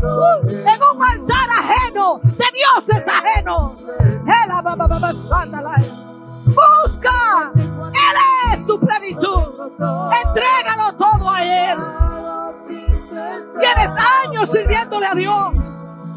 En 0.00 0.80
un 0.82 1.02
altar 1.02 1.50
ajeno, 1.58 2.20
de 2.22 2.44
dioses 2.54 3.08
ajenos. 3.08 3.72
Busca. 6.46 7.52
Él 7.54 8.52
es 8.52 8.66
tu 8.66 8.78
plenitud. 8.78 9.42
Entrégalo 10.24 10.96
todo 10.96 11.30
a 11.30 11.42
Él. 11.42 11.78
Tienes 13.60 13.90
años 14.24 14.48
sirviéndole 14.50 15.06
a 15.06 15.14
Dios. 15.14 15.54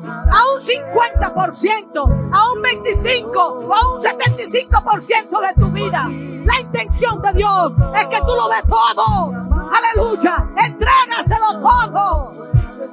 A 0.03 0.43
un 0.53 0.61
50%, 0.61 2.31
a 2.33 2.51
un 2.51 2.61
25% 2.61 3.35
o 3.35 3.73
a 3.73 3.93
un 3.93 4.01
75% 4.01 5.41
de 5.47 5.61
tu 5.61 5.71
vida. 5.71 6.07
La 6.45 6.59
intención 6.59 7.21
de 7.21 7.33
Dios 7.33 7.73
es 7.95 8.07
que 8.07 8.17
tú 8.19 8.35
lo 8.35 8.47
des 8.49 8.63
todo. 8.63 9.50
Aleluya. 9.71 10.47
Entrégaselo 10.57 11.59
todo. 11.61 12.33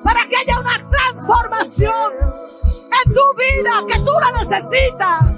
Para 0.02 0.26
que 0.28 0.36
haya 0.36 0.60
una 0.60 0.88
transformación 0.88 2.12
en 3.04 3.14
tu 3.14 3.20
vida 3.36 3.82
que 3.88 3.98
tú 4.00 4.12
la 4.20 4.44
necesitas. 4.44 5.34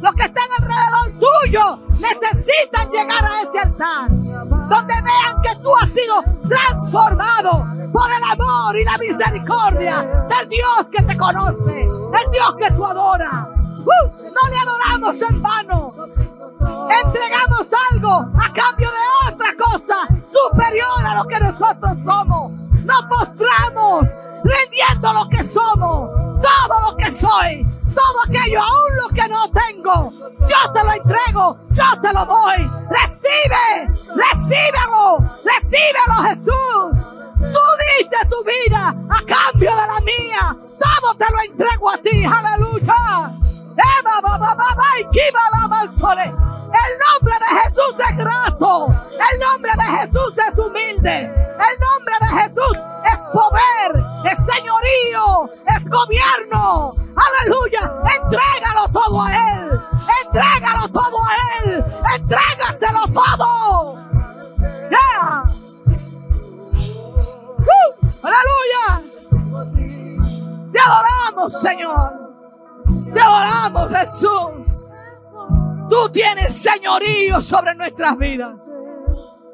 Los 0.00 0.14
que 0.14 0.24
están 0.24 0.48
alrededor 0.58 1.12
tuyo 1.18 1.78
necesitan 1.92 2.90
llegar 2.90 3.24
a 3.24 3.40
ese 3.42 3.58
altar. 3.60 4.10
Donde 4.10 4.94
vean 4.94 5.40
que 5.42 5.56
tú 5.62 5.74
has 5.76 5.90
sido 5.90 6.22
transformado 6.48 7.66
por 7.92 8.10
el 8.10 8.22
amor 8.22 8.76
y 8.76 8.84
la 8.84 8.98
misericordia 8.98 10.26
del 10.28 10.48
Dios 10.48 10.88
que 10.90 11.02
te 11.04 11.16
conoce, 11.16 11.82
el 11.82 12.30
Dios 12.30 12.54
que 12.58 12.70
tú 12.74 12.84
adoras. 12.84 13.48
Uh, 13.54 14.22
no 14.22 14.50
le 14.50 14.58
adoramos 14.58 15.22
en 15.22 15.42
vano. 15.42 15.94
Entregamos 17.04 17.68
algo 17.90 18.10
a 18.10 18.52
cambio 18.52 18.88
de 18.90 19.32
otra 19.32 19.54
cosa 19.56 20.06
superior 20.26 21.06
a 21.06 21.14
lo 21.16 21.24
que 21.28 21.40
nosotros 21.40 21.98
somos. 22.04 22.52
Nos 22.84 23.02
postramos 23.08 24.04
rindiendo 24.44 25.12
lo 25.12 25.28
que 25.28 25.44
somos, 25.44 26.10
todo 26.40 26.80
lo 26.90 26.96
que 26.96 27.10
soy, 27.12 27.64
todo 27.94 28.22
aquello, 28.26 28.60
aún 28.60 28.96
lo 28.96 29.08
que 29.08 29.28
no 29.28 29.50
tengo. 29.50 30.10
Yo 30.40 30.72
te 30.72 30.84
lo 30.84 30.92
entrego, 30.92 31.58
yo 31.70 32.00
te 32.02 32.12
lo 32.12 32.26
doy. 32.26 32.58
Recibe, 32.90 33.88
recíbelo, 34.14 35.18
recíbelo 35.44 36.14
Jesús. 36.28 37.06
Tú 37.38 37.60
diste 37.98 38.16
tu 38.28 38.44
vida 38.44 38.88
a 38.88 39.24
cambio 39.24 39.70
de 39.70 39.86
la 39.86 40.00
mía. 40.00 40.63
Todo 40.84 41.14
te 41.14 41.32
lo 41.32 41.40
entrego 41.40 41.90
a 41.90 41.98
ti. 41.98 42.24
Aleluya. 42.24 42.94
El 46.74 46.98
nombre 46.98 47.34
de 47.38 47.60
Jesús 47.60 47.94
es 48.10 48.16
grato. 48.16 48.86
El 49.32 49.40
nombre 49.40 49.72
de 49.76 49.84
Jesús 49.84 50.38
es 50.38 50.58
humilde. 50.58 51.16
El 51.22 51.80
nombre 51.80 52.14
de 52.20 52.28
Jesús 52.42 52.76
es 53.04 53.20
poder, 53.32 54.04
es 54.24 54.38
señorío, 54.44 55.50
es 55.66 55.88
gobierno. 55.88 56.94
Aleluya. 57.16 57.92
Entrégalo 58.20 58.88
todo 58.92 59.22
a 59.22 59.32
Él. 59.32 59.70
Entrégalo 60.24 60.88
todo 60.88 61.24
a 61.24 61.34
Él. 61.64 61.84
Entrégaselo 62.14 63.06
todo. 63.12 63.96
Yeah. 64.90 65.44
Aleluya. 68.22 69.93
Te 70.74 70.80
adoramos, 70.80 71.60
Señor. 71.60 72.34
Te 73.12 73.20
adoramos, 73.20 73.92
Jesús. 73.92 74.74
Tú 75.88 76.08
tienes 76.10 76.52
señorío 76.52 77.40
sobre 77.40 77.76
nuestras 77.76 78.18
vidas. 78.18 78.68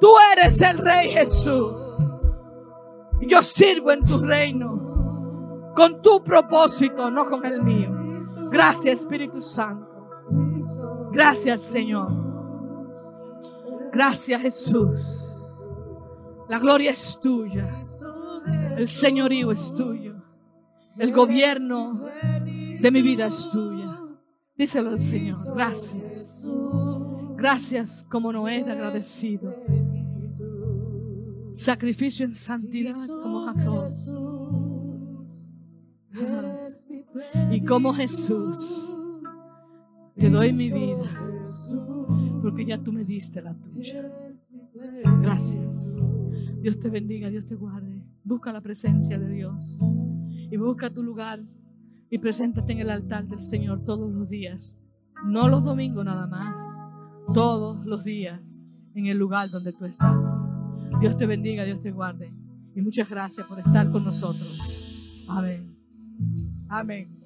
Tú 0.01 0.15
eres 0.33 0.63
el 0.63 0.79
Rey 0.79 1.13
Jesús. 1.13 1.75
Y 3.21 3.29
yo 3.29 3.43
sirvo 3.43 3.93
en 3.93 4.03
tu 4.03 4.19
reino 4.19 5.61
con 5.77 6.01
tu 6.01 6.25
propósito, 6.25 7.11
no 7.11 7.27
con 7.27 7.45
el 7.45 7.61
mío. 7.61 7.91
Gracias, 8.51 9.01
Espíritu 9.01 9.43
Santo. 9.43 10.09
Gracias, 11.13 11.61
Señor. 11.61 12.09
Gracias, 13.93 14.41
Jesús. 14.41 15.37
La 16.49 16.59
gloria 16.59 16.93
es 16.93 17.21
tuya. 17.21 17.79
El 18.79 18.89
señorío 18.89 19.53
es 19.53 19.75
tuyo. 19.75 20.10
El 21.01 21.13
gobierno 21.13 22.05
de 22.79 22.91
mi 22.91 23.01
vida 23.01 23.29
es 23.29 23.49
tuya. 23.51 23.97
Díselo 24.55 24.91
al 24.91 25.01
Señor. 25.01 25.39
Gracias. 25.55 26.47
Gracias 27.37 28.05
como 28.11 28.31
Noé 28.31 28.61
agradecido. 28.71 29.57
Sacrificio 31.55 32.27
en 32.27 32.35
santidad 32.35 32.95
como 33.23 33.47
Jacob. 33.47 33.89
Y 37.51 37.65
como 37.65 37.95
Jesús, 37.95 38.85
te 40.17 40.29
doy 40.29 40.53
mi 40.53 40.71
vida 40.71 41.11
porque 42.43 42.67
ya 42.67 42.77
tú 42.77 42.93
me 42.93 43.05
diste 43.05 43.41
la 43.41 43.55
tuya. 43.55 44.07
Gracias. 45.23 45.97
Dios 46.61 46.79
te 46.79 46.91
bendiga, 46.91 47.31
Dios 47.31 47.47
te 47.47 47.55
guarde. 47.55 48.03
Busca 48.23 48.53
la 48.53 48.61
presencia 48.61 49.19
de 49.19 49.31
Dios 49.31 49.79
y 50.51 50.57
busca 50.57 50.91
tu 50.91 51.03
lugar 51.03 51.41
y 52.11 52.19
preséntate 52.19 52.73
en 52.73 52.81
el 52.81 52.91
altar 52.91 53.27
del 53.27 53.41
Señor 53.41 53.85
todos 53.85 54.13
los 54.13 54.29
días. 54.29 54.87
No 55.25 55.49
los 55.49 55.65
domingos 55.65 56.05
nada 56.05 56.27
más, 56.27 56.61
todos 57.33 57.85
los 57.87 58.05
días 58.05 58.65
en 58.95 59.07
el 59.07 59.19
lugar 59.19 59.51
donde 59.51 59.73
tú 59.73 59.85
estás. 59.85 60.53
Dios 61.01 61.17
te 61.17 61.27
bendiga, 61.27 61.65
Dios 61.65 61.81
te 61.81 61.93
guarde. 61.93 62.29
Y 62.75 62.81
muchas 62.81 63.09
gracias 63.09 63.47
por 63.47 63.59
estar 63.61 63.91
con 63.91 64.05
nosotros. 64.05 64.59
Amén. 65.29 65.77
Amén. 66.69 67.20